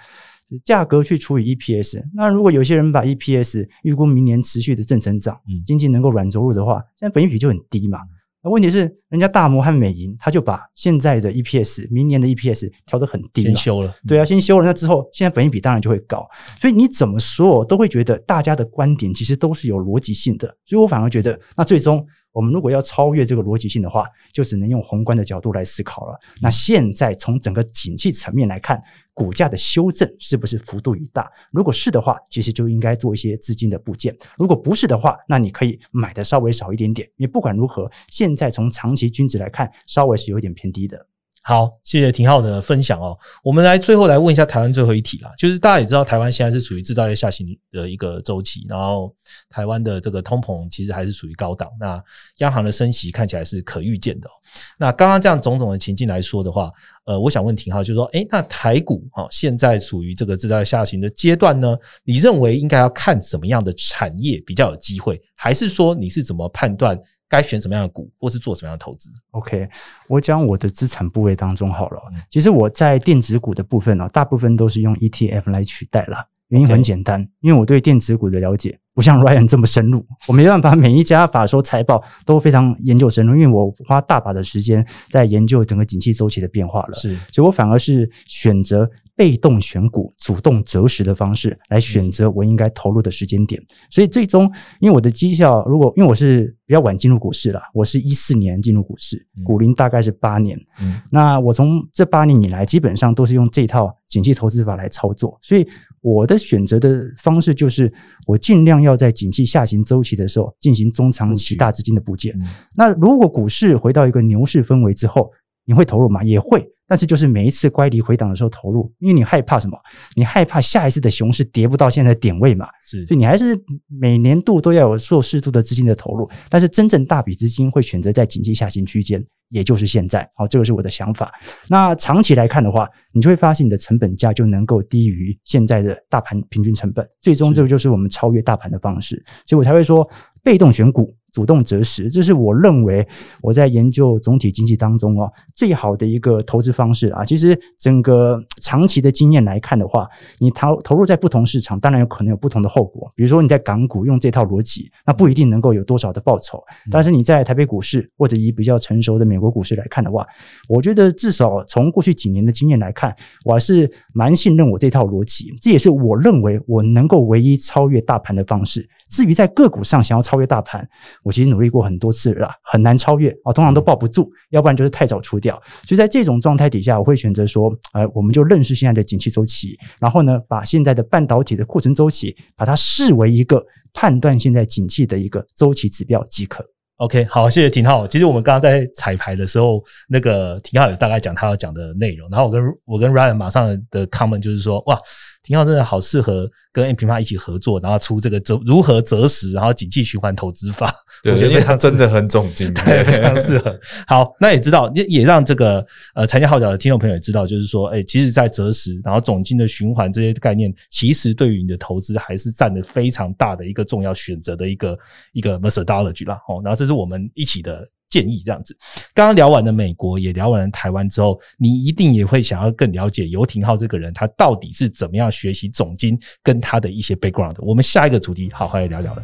[0.65, 2.03] 价格去除以 EPS。
[2.15, 7.99] 那如果有些人把 EPS 预估明年持续的正成长，嗯，经济能够软着陆的话，现在本益比就很低嘛。
[8.43, 13.95] 那问题是，人家大摩和美银他就把现在的 EPS、明年的 EPS 调得很低，先修了。
[14.09, 16.27] 对啊，先修了，那之后现在本益比当然就会高。
[16.61, 20.49] 所以你怎么说都会觉得大家的观点其实都是有逻辑性的。
[20.65, 22.07] 所以我反而觉得，那最终。
[22.33, 26.17] 我们如果要超越这个逻辑性的话，就只能用宏观的角度来思考了。
[26.41, 28.81] 那现在从整个景气层面来看，
[29.21, 31.31] 股价的修正是不是幅度已大？
[31.53, 37.07] 如果是的话，其实就应该做一些资金的部件；如果不是的话，那你可以买的稍微少一点点。
[37.19, 41.07] 因为不管如何，现在从长期均值来看，稍微是有点偏低的。
[41.51, 43.19] 好，谢谢廷浩的分享哦。
[43.43, 49.13] 我们来最后来问一下台湾最后一题啦，就是大家也知道，台湾现在是处于制造业下行的一个周期，然后
[49.49, 52.01] 台湾的这个通膨其实还是属于高档，那
[52.37, 54.31] 央行的升息看起来是可预见的。
[54.79, 56.71] 那刚刚这样种种的情境来说的话，
[57.05, 61.77] 呃，我想问廷浩，就是说，诶，那台股哈现在处于这个制造业下行的阶段呢？
[62.05, 66.97] 你认为应该要看什么样的产业比较有机会，还是说你是怎么判断？
[67.31, 69.69] 该选什么样的股，或是做什么样的投资？OK，
[70.09, 72.03] 我讲我的资产部位当中好了。
[72.29, 76.27] 其实我在电子股的部分呢，大部分都是用 ETF 来取代了。
[76.49, 86.95] 原因很简单，因为我对电子股的了解不像 Ryan 这么深入，我没办法每一家法说财报都非常研究深入，因为我花大把的时间在研究整个景气周期的变化了。
[86.95, 88.91] 是，所以我反而是选择
[89.21, 93.63] 被动选股、主动择时的方式来选择我应该投入的时间点。
[93.91, 94.51] 所以最终，
[94.81, 100.59] 因为我的绩效，如果因为我是比较晚进入股市了，我是一四年进入股市，股龄大概是八年。
[100.81, 105.39] 嗯，那我从这八年以来，基本上都是用这套景气投资法来操作。
[105.43, 105.69] 所以
[106.01, 107.93] 我的选择的方式就是，
[108.27, 112.35] 我尽量要在景气下行周期的时候进行中长期大资金的布建。
[112.75, 115.31] 那如果股市回到一个牛市氛围之后，
[115.67, 116.25] 你会投入吗？
[116.25, 116.67] 也会。
[116.91, 119.79] 但是就是每一次乖离回档的时候投入，因为你害怕什么？
[120.17, 122.67] 你害怕下一次的熊市跌不到现在的点位嘛？
[122.83, 126.29] 是，所以你还是每年度都要有做适度的资金的投入。
[126.49, 130.29] 但是真正大笔资金会选择在景气下行区间，也就是现在。
[130.35, 131.33] 好，这个是我的想法。
[131.69, 137.09] 那长期来看的话，你就会发现你的成本价就能够低于现在的大盘平均成本。
[137.21, 139.15] 最终这个就是我们超越大盘的方式。
[139.47, 140.05] 所以我才会说
[140.43, 141.17] 被动选股。
[141.33, 143.07] 主动择时，这是我认为
[143.43, 147.25] 我在研究总体经济当中哦最好的一个投资方式啊。
[147.25, 150.09] 其实整个长期的经验来看的话，
[150.39, 153.11] 你投投入在不同市场，当然有可能有不同的后果。
[153.15, 156.63] 比如说你在港股用这套逻辑，那不一定能够有多少的报酬。
[156.91, 160.27] 但是你在台北股市或者以比较成熟的美国股市来看的话，
[160.69, 163.15] 我觉得至少从过去几年的经验来看，
[163.45, 165.55] 我还是蛮信任我这套逻辑。
[165.61, 168.89] 这也是我认为我能够唯一超越大盘的方式。
[169.11, 170.89] 至于在个股上想要超越大盘，
[171.25, 175.61] 我其实努力过很多次了，很难超越啊，通常都抱不住，要不然就是太早出掉。
[175.85, 183.61] 所以在这种状态底下，我会选择说，呃，我们就认识现在的景气周期，然后呢，把现在的半导体的库存周期，把它视为一个
[183.93, 186.65] 判断现在景气的一个周期指标即可。
[186.99, 188.07] OK，好，谢谢廷浩。
[188.07, 194.97] 其实我们刚刚在彩排的时候，那个廷浩有大概讲他要讲的内容，然后我跟我跟 Ryan 马上的 comment 就是说，哇。
[195.43, 200.95] 廷浩真的好适合跟 M 平方一起合作，然后出这个择如何择时，然后景气循环投资法。
[201.23, 203.75] 对，我觉得他真的很重金， 对，非常适合。
[204.07, 205.85] 好，那也知道也也让这个
[206.15, 214.99] 呃财经号角的听众朋友也知道，就是说，哎、欸，其实，在择时，然后总金的循环这些概念，其实对于你的投资还是占了非常大的一个重要选择的一个
[215.33, 216.35] 一个 methodology 啦。
[216.49, 217.87] 哦，然后这是我们一起的。
[218.11, 218.77] 建议这样子，
[219.15, 227.61] 刚刚聊完了美国，也聊完了台湾之后，你一定也会想要更了解游廷浩这个人，他到底是怎么样学习总经跟他的一些 background 的。
[227.63, 229.23] 我们下一个主题好好来聊聊了。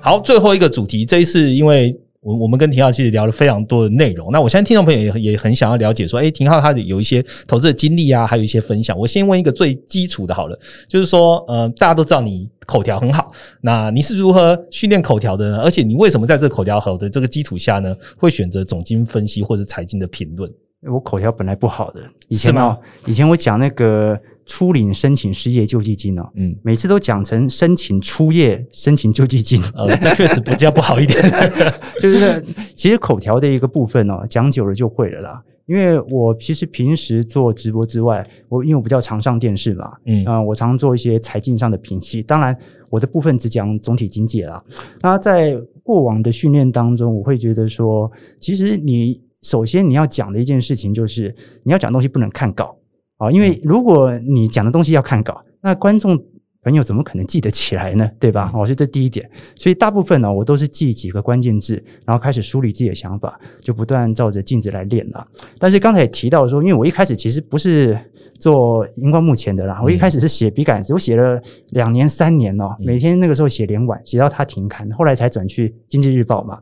[0.00, 1.96] 好，最后一个主题，这一次因为。
[2.26, 8.98] 我我们跟廷浩其实聊了非常多的内容，那我相信听众朋友也也很想要了解说，诶，廷浩他的有一些投资的经历啊，还有一些分享。
[8.98, 10.58] 我先问一个最基础的好了，
[10.88, 13.28] 就是说，呃，大家都知道你口条很好，
[13.60, 15.62] 那你是如何训练口条的呢？
[15.62, 20.50] 而且你为什么在这个口条好的这个基础下呢，会选择总经分析或者财经的评论？
[20.82, 24.18] 我口条本来不好的，以前哦，以前我讲那个。
[24.46, 31.20] 初领申请失业救济金哦，嗯，每次都讲成申请初业 申请救济金，呃，这确实比较不好一点。
[32.00, 32.42] 就是
[32.74, 35.42] 其实口条的一个部分哦，讲久了就会了啦。
[35.66, 42.22] 因为我其实平时做直播之外，我因为我比较常上电视嘛，嗯，啊、呃，我常做一些财经上的评析。
[42.22, 42.56] 当然，
[42.88, 44.62] 我的部分只讲总体经济啦。
[45.00, 51.34] 那在过往的训练当中，我会觉得说，其实你首先你要讲的一件事情就是，
[51.64, 52.76] 你要讲东西不能看稿。
[53.18, 56.22] 啊，因为如果你讲的东西要看稿，那观众
[56.62, 58.10] 朋友怎么可能记得起来呢？
[58.18, 58.52] 对吧？
[58.52, 59.28] 我觉得这第一点。
[59.54, 65.26] 所以大部分呢，我都是记几个关键字，然后开始梳理自己的想法，就不断照着镜子来练了。
[65.58, 67.96] 但是刚才也提到说，因为我一开始其实不是
[68.38, 71.40] 做荧光幕前的啦，我一开始是写笔杆子，我写了
[71.70, 76.58] 两年三年哦，每天那个时候写连晚，写到它停刊，后来才转去经济日报嘛。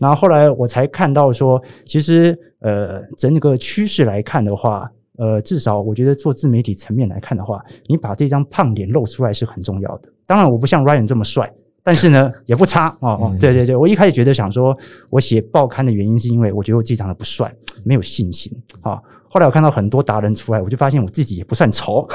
[0.00, 4.88] 然后后来我才看到说，其实呃，整个趋势来看的话。
[5.18, 10.08] 呃，至少我觉得做自媒体层面来看的话，你把这张胖脸露出来是很重要的。
[10.24, 11.52] 当然，我不像 Ryan 这么帅，
[11.82, 13.10] 但是呢， 也不差哦。
[13.20, 14.76] 哦，对对对，我一开始觉得想说，
[15.10, 17.52] 我写报刊的原因是因为我觉得我自己长得不帅，
[17.84, 19.02] 没有信心啊。
[19.30, 22.06] 后来我看到很多达人出来，我就发现我自己也不算丑，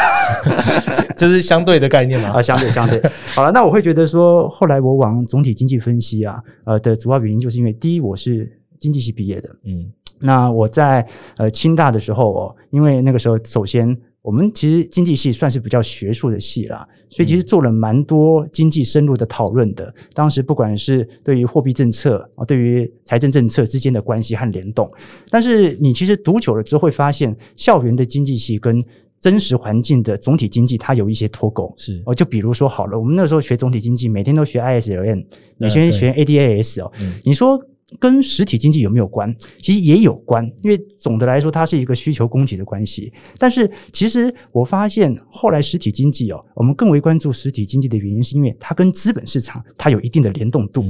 [1.17, 2.29] 这是相对的概念嘛？
[2.29, 2.99] 啊，相对相对。
[3.35, 8.49] 好了，那我会觉得说，后来我往总体经济分析啊，呃的主要原因就是因为第一，我是
[8.79, 9.91] 经济系毕业的，嗯。
[10.19, 11.05] 那我在
[11.37, 19.93] 呃清大的时候哦，因为那个时候首先我们其实经济系算是比较学术的系啦，所以其实做了蛮多经济深入的讨论的。
[20.13, 24.89] 当时不管是对于货币政策啊，对于财政政策之间的关系和联动，
[25.29, 28.81] 但是你其实读久了之后会发现，校园的经济系跟
[29.19, 31.73] 真实环境的总体经济它有一些脱钩。
[31.75, 35.25] 是哦，就比如说好了，我们那时候学总体经济，每天都学 ISLM，
[35.57, 36.89] 每天学 ADAS 哦，
[37.25, 37.61] 你说。
[37.99, 39.33] 跟实体经济有没有关？
[39.59, 43.11] 其实也有关，因为总的来说，它是一个需求供给的关系。
[43.37, 50.83] 但是，其实我发现后来实体经济哦，我们更为关注实体经济的原因，是因为它跟资本市场它有一定的联动度。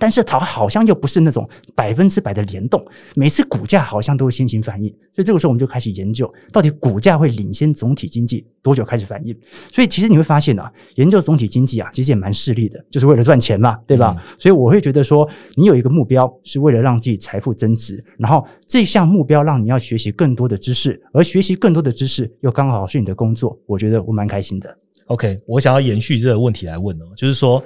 [0.00, 2.84] 但是它好像又不是那种百分之百的联动，
[3.14, 9.36] 每次股价好像都会先行反应，所以这个时候我们就开始研究，到底股价会领先总体经济多久开始反应。
[9.70, 14.16] 所以其实你会发现啊，研究总体经济啊，其实也蛮势利的，就是为了赚钱嘛，对吧？
[14.18, 24.74] 嗯、所以我会觉得说，你有一个目标是为了让自己财富增值，然后这项目标让你要学习更多的知识，而学习更多的知识又刚好是你的工作，我觉得我蛮开心的。
[25.08, 27.62] OK，我想要延续这个问题来问哦，就是说。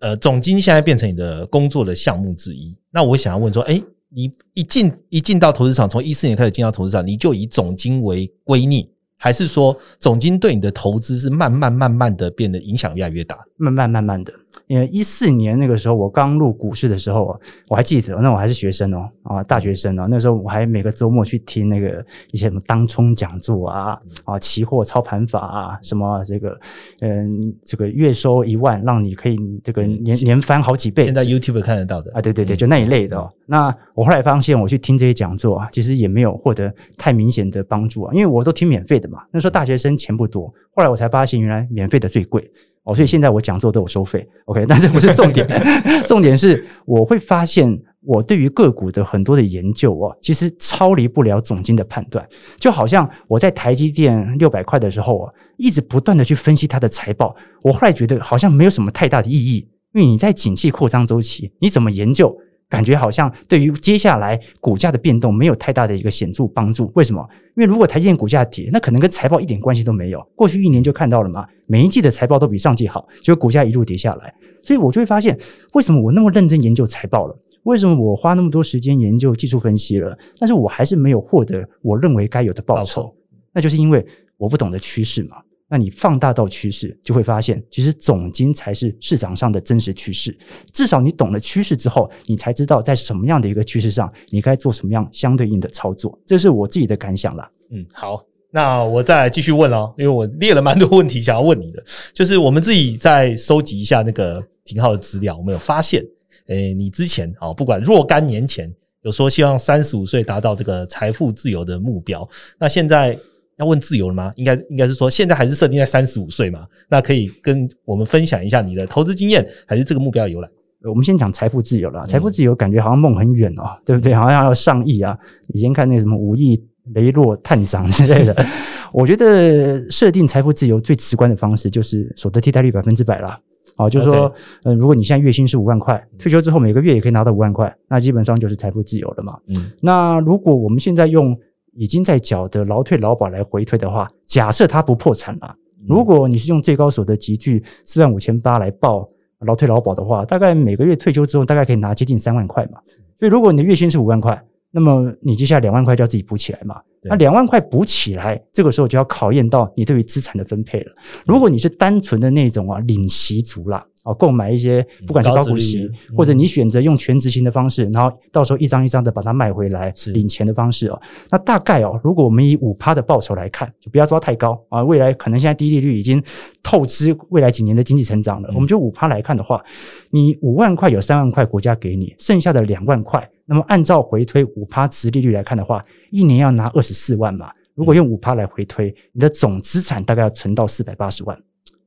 [0.00, 2.76] 呃，总经现在变成你的工作的项目之一。
[2.90, 13.36] 那我想要问说，哎，你一进一进到投资场，从一四年开始进到投资场，你就以总经为归臬，还是说总经对你的投资是慢慢慢慢的变得影响越来越大？
[13.58, 14.32] 慢慢慢慢的。
[14.66, 17.38] 因为一四年那个时候，我刚入股市的时候，
[17.68, 26.58] 我还记得，那我还是学生哦，啊，大学生哦，那时候我还每个周末去听那个一些什么当冲讲座啊，啊，期货操盘法啊，什么这个，
[27.00, 31.04] 嗯，这个月收一万，让你可以这个年年翻好几倍。
[31.04, 33.30] 现在 YouTube 看得到的啊，对对对，就那一类的哦。
[33.46, 39.22] 那我后来发现，我去听这些讲座啊，其实也没有获得太明显的帮助啊，因为我都听免费的嘛。
[39.30, 42.50] 那时候大学生钱不多，后来我才发现，原来免费的最贵。
[42.88, 45.46] 哦，所以现在我讲座都有收费，OK， 但是不是重点，
[46.08, 52.26] 重点是我会发现我对于个股的很多的研究哦，其实超离不了总经的判断，
[52.58, 62.34] 就好像我在台积电六百块的时候啊，一直不断的去分析它的财报，我后来觉得好像没有什么太大的意义，因为你在景气扩张周期，你怎么研究？
[62.68, 66.92] 感觉好像对于接下来股价的变动没有太大的一个显著帮助。
[66.94, 67.26] 为什么？
[67.56, 70.20] 因为如果台积电股价跌，那可能跟财报一点关系都没有。
[70.34, 74.34] 过去一年就看到了嘛，每一季的财报都比上季好，结果股价一路跌下来。
[74.62, 75.38] 所以我就会发现，
[75.72, 77.36] 为什么我那么认真研究财报了？
[77.64, 80.16] 为什么我花那么多时间研究技术分析了？
[80.38, 83.14] 但是我还是没有获得我认为该有的报酬？
[83.52, 84.06] 那就是因为
[84.36, 85.38] 我不懂得趋势嘛。
[85.70, 90.34] 那你放大到趋势，就会发现，其实总经才是市场上的真实趋势。
[90.72, 96.18] 至少你懂了趋势之后，你才知道在什么样的一个趋势上，你该做什么样相对应的操作。
[96.24, 97.50] 这是我自己的感想啦。
[97.70, 106.02] 嗯，好，那我再继续问哦，因为我列了蛮多问题想要问你的，就是我们自己再收集一下那个廷皓的资料，我们有发现，
[106.46, 112.26] 诶，你之前哦，不管若干年前有说希望三十五岁达到这个财富自由的目标，
[112.58, 113.18] 那现在。
[113.58, 114.30] 要问自由了吗？
[114.36, 116.66] 应该应该是说，现在还是设定在三十五岁嘛？
[116.88, 120.48] 那可以跟我们分享一下你的投资经验，还是这个目标的由来？
[120.84, 122.06] 我们先讲财富自由了。
[122.06, 124.14] 财富自由感觉好像梦很远哦，对不对？
[124.14, 125.18] 好像要上亿啊！
[125.48, 126.56] 以前看那什么五亿
[126.94, 128.46] 雷洛探长之类的，
[128.94, 133.38] 我觉得设定财富自由最直观的方式就是所得替代率百分之百啦。
[133.76, 134.32] 哦，就是说，
[134.64, 139.38] 嗯，如果你现在月薪是五万块，退休之后每个月也可以拿到五万块，那基本上就是财富自由了嘛。
[139.48, 141.36] 嗯，那如果我们现在用
[141.78, 145.54] 已经在缴的劳退劳保来回推的话，假设他不破产了，
[145.86, 149.08] 如果你是用最高所得集聚四万五千八来报
[149.46, 152.80] 劳退劳保的话，大概每个月退休之后大概可以拿接近三万块嘛。
[153.16, 156.80] 所以如果你的月薪是五万块，那么你接下来两万块就要自己补起来嘛。
[157.02, 160.92] 那两万块补起来，这个时候就要考验到你对于资产的分配了。
[161.26, 163.84] 如果你是单纯的那种啊领息族啦。
[164.04, 170.98] 哦，购买一些不管是高股息，或者你选择用全执行的方式，然后到时候一张一张的把它卖回来领钱的方式哦，
[171.30, 174.82] 那大概哦，如果我们以五趴的报酬来看，就不要抓太高啊。
[174.82, 176.22] 未来可能现在低利率已经
[176.62, 179.62] 透支未来几年的经济成长了，我们就五趴来看的话，
[180.10, 187.50] 你五万块有三万块国家给你，剩下的两万块，那么按照回推五趴殖利率来看的话，一年要拿二十四万嘛。
[187.74, 191.36] 如果用五趴来回推，你的总资产大概要存到四百八十万。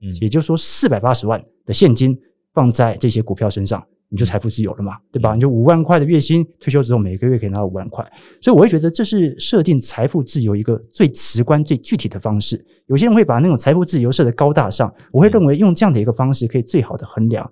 [0.02, 2.18] 嗯，也就是说，四百八十万的现金
[2.54, 5.36] 放在这些股票身上，你就财富自由了嘛，对吧？
[5.36, 8.04] 你就五万块的月薪，退休之后每个月可以拿到五万块，
[8.42, 12.66] 所以我会觉得这是设定财富自由一个最直观、最具体的方式。
[12.88, 17.50] 有些人会把那种财富自由设得高大上，我会认为用这样的一个方式可以最好的衡量。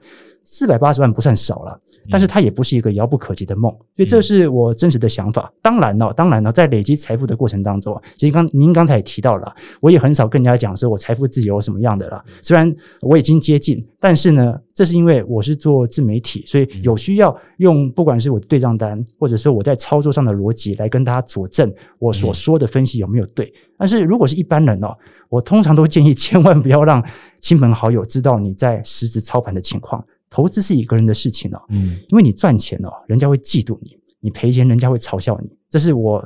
[0.51, 1.79] 四百八十万不算少了，
[2.09, 5.53] 但是它也不是一个遥不可及的梦，所以这是我真实的想法。
[5.61, 12.19] 当然了，当然了，在累积财富的过程当中，其实刚您刚才也提到了，我也很少跟人家讲说我财富自由什么样的了。
[12.41, 23.53] 虽然我已经接近，但是呢，这是因为我是做自媒体，所以有需要用不管是我的对账单，或者说我在操作上的逻辑来跟大家佐证我所说的分析有没有对。
[23.77, 24.97] 但是如果是一般人哦，
[25.29, 27.05] 我通常都建议千万不要让
[27.39, 30.03] 亲朋好友知道你在实质操盘的情况。
[30.29, 35.49] 投资是一个人的事情哦，嗯，因为你赚钱哦，人家会嫉妒你；你赔钱，人家会嘲笑你。
[35.69, 36.23] 这是我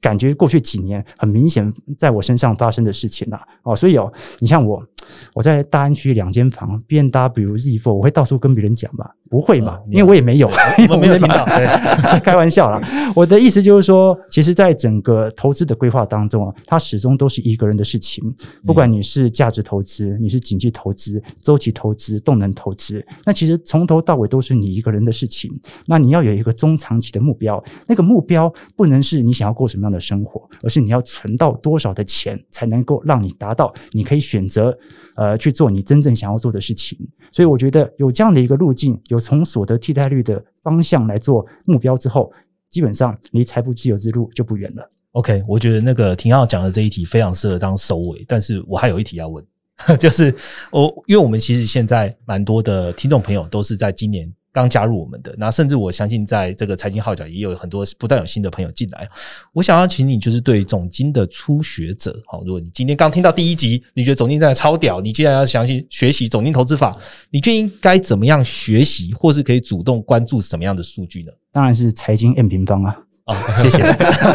[0.00, 3.40] 感觉过去几年很明显在我身上发生的事情啊。
[3.62, 4.84] 哦，所以哦，你像我
[5.34, 9.14] 我在大安区两间房，B N W Z Four，我会到处跟别人讲吧？
[9.30, 10.50] 不会嘛，因为我也没有，
[10.90, 11.44] 我没有听到，
[12.22, 13.12] 开玩笑啦。
[13.16, 18.22] 我的意思就是说，其实，在整个投资的规划当中啊，它始终都是一个人的事情。
[18.66, 25.50] 不管你是价值投资，你是景气投资、周期投资、动能投资，那其实从头到尾都是你一个人的事情。
[25.86, 34.76] 那你要有一个中长期的目标，那个目标不能是你想要过什么样的生活，而是你要存到多少的钱，才能够让你达到你可以选择
[35.16, 36.98] 呃去做你真正想要做的事情。
[37.32, 39.22] 所以，我觉得有这样的一个路径，有。
[39.22, 42.32] 从所得替代率的方向来做目标之后，
[42.68, 44.90] 基本上离财富自由之路就不远了。
[45.12, 49.46] OK，我觉得那个廷浩讲的这一题非常适合当收尾，但是我还有一题要问，
[49.96, 50.34] 就是
[50.72, 54.28] 我因为我们其实现在蛮多的听众朋友都是在今年。
[54.52, 59.08] 刚加入我们的，那甚至我相信，在这个财经号角也有很多不断有新的朋友进来。
[59.52, 66.94] 我想要请你，就是对总经的初学者，好，如果你今天刚听到第一集，你觉得总经真的超屌，你既然要详细学习总经投资法，
[67.30, 71.32] 你就应该怎么样学习，或是可以主动关注什么样的数据呢？
[71.50, 73.02] 当然是财经 M 平方啊。
[73.26, 73.82] 哦，谢谢。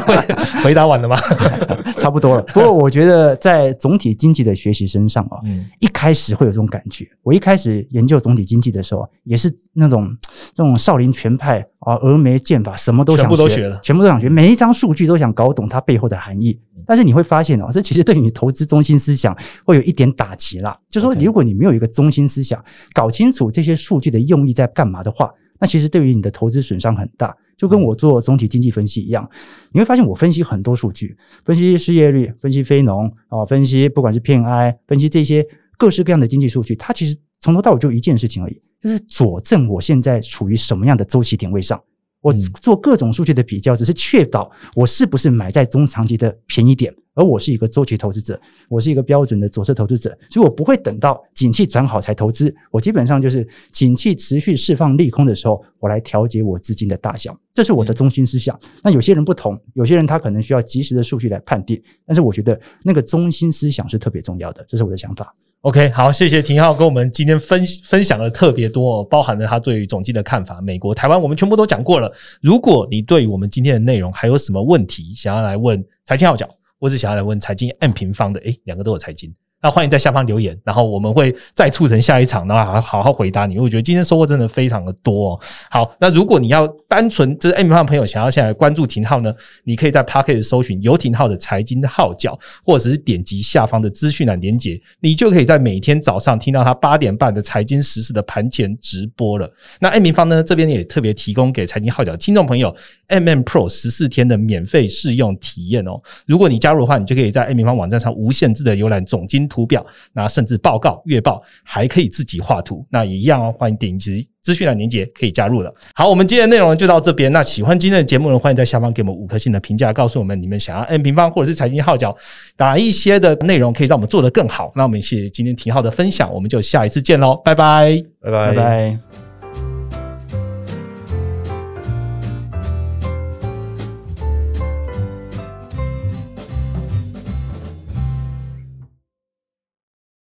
[0.63, 1.17] 回答完了吗？
[1.97, 2.41] 差不多了。
[2.43, 7.07] 不过我觉得在总体经济的学习身上啊，嗯，一开始会有这种感觉。
[7.23, 10.15] 我一开始研究总体经济的时候，也是那种
[10.53, 16.59] 这种少林拳派啊，峨眉剑法，什么都想学，全部都学了，全部都想学，每一张数据都想搞懂它背后的含义。
[16.85, 19.35] 但是你会发现哦，这其实对你投资中心思想
[19.65, 20.77] 会有一点打击啦。
[20.87, 22.63] 就说如果你没有一个中心思想，
[22.93, 25.29] 搞清楚这些数据的用意在干嘛的话，
[25.59, 27.35] 那其实对于你的投资损伤很大。
[27.57, 29.27] 就跟我做总体经济分析一样，
[29.71, 35.43] 你会发现我分析很多数据，分析失业率，分析非农啊，分析不管是 PMI，分析这些
[35.75, 41.81] 各式各样的经济数据，它其实从头到尾就一件事情而已，就是佐证我现在处于什么样的周期点位上。
[42.21, 46.93] 我做各种数据的比较，只是确保我是不是买在中长期的便宜点。
[47.13, 48.39] 而我是一个周期投资者，
[48.69, 52.53] 我是一个标准的左侧投资者，所以我不会等到景气转好才投资。
[52.69, 58.59] 我基本上就是景气持续释放利空的时候，我来调节我资金的大小，这是我的中心思想。
[58.83, 65.33] 那有些人不同，有些人他可能需要及时的数据来判定，但是我觉得那个中心思想是特别重要的，这是我的想法。
[65.61, 70.61] OK，好，谢谢廷浩跟我们今天分分享了特别多，包含了他对于总经的看法。
[70.61, 72.11] 美国、台湾，我们全部都讲过了。
[72.41, 76.47] 如果你对于我们今天的内容还有什么问题，想要来问财经号角。
[76.79, 79.33] 或是想要来问财经 M 平方的，诶，两个都有财经。
[79.67, 83.55] 那欢迎在下方留言，然后我们会再促成下一场，然后好好回答你。
[83.55, 85.39] 因为我觉得今天收获真的非常的多哦。
[85.69, 89.33] 好，那如果你要单纯就是 M 方的朋友想要下来关注廷浩呢，
[89.65, 99.51] 你可以在 Pocket 搜寻游廷皓的财经号角，或者是点击下方的资讯栏连结，你就可以在每天早上听到他八点半的财经实时的盘前直播了。
[99.81, 102.73] 那 M 方呢，这边也特别提供给财经号角听众朋友
[103.09, 106.01] MM Pro 十四天的免费试用体验哦。
[106.25, 109.83] 如果你加入的话，你就可以在 M 方网站上无限制的浏览总经图表，
[110.13, 113.51] 那甚至报告、月报还可以自己画图，那也一样哦。
[113.57, 115.73] 欢迎点击资讯的连接，可以加入了。
[115.95, 117.31] 好，我们今天的内容就到这边。
[117.31, 122.15] 那喜欢今天的节目呢，欢迎在下方给我们五颗星的评价，告诉我们你们想要 N 平方或者是财经号角
[122.57, 124.71] 哪一些的内容可以让我们做得更好。
[124.75, 128.51] 那我们谢谢今天廷浩的分享，我们就下一次见喽，拜拜，拜拜。
[128.51, 129.26] 拜拜。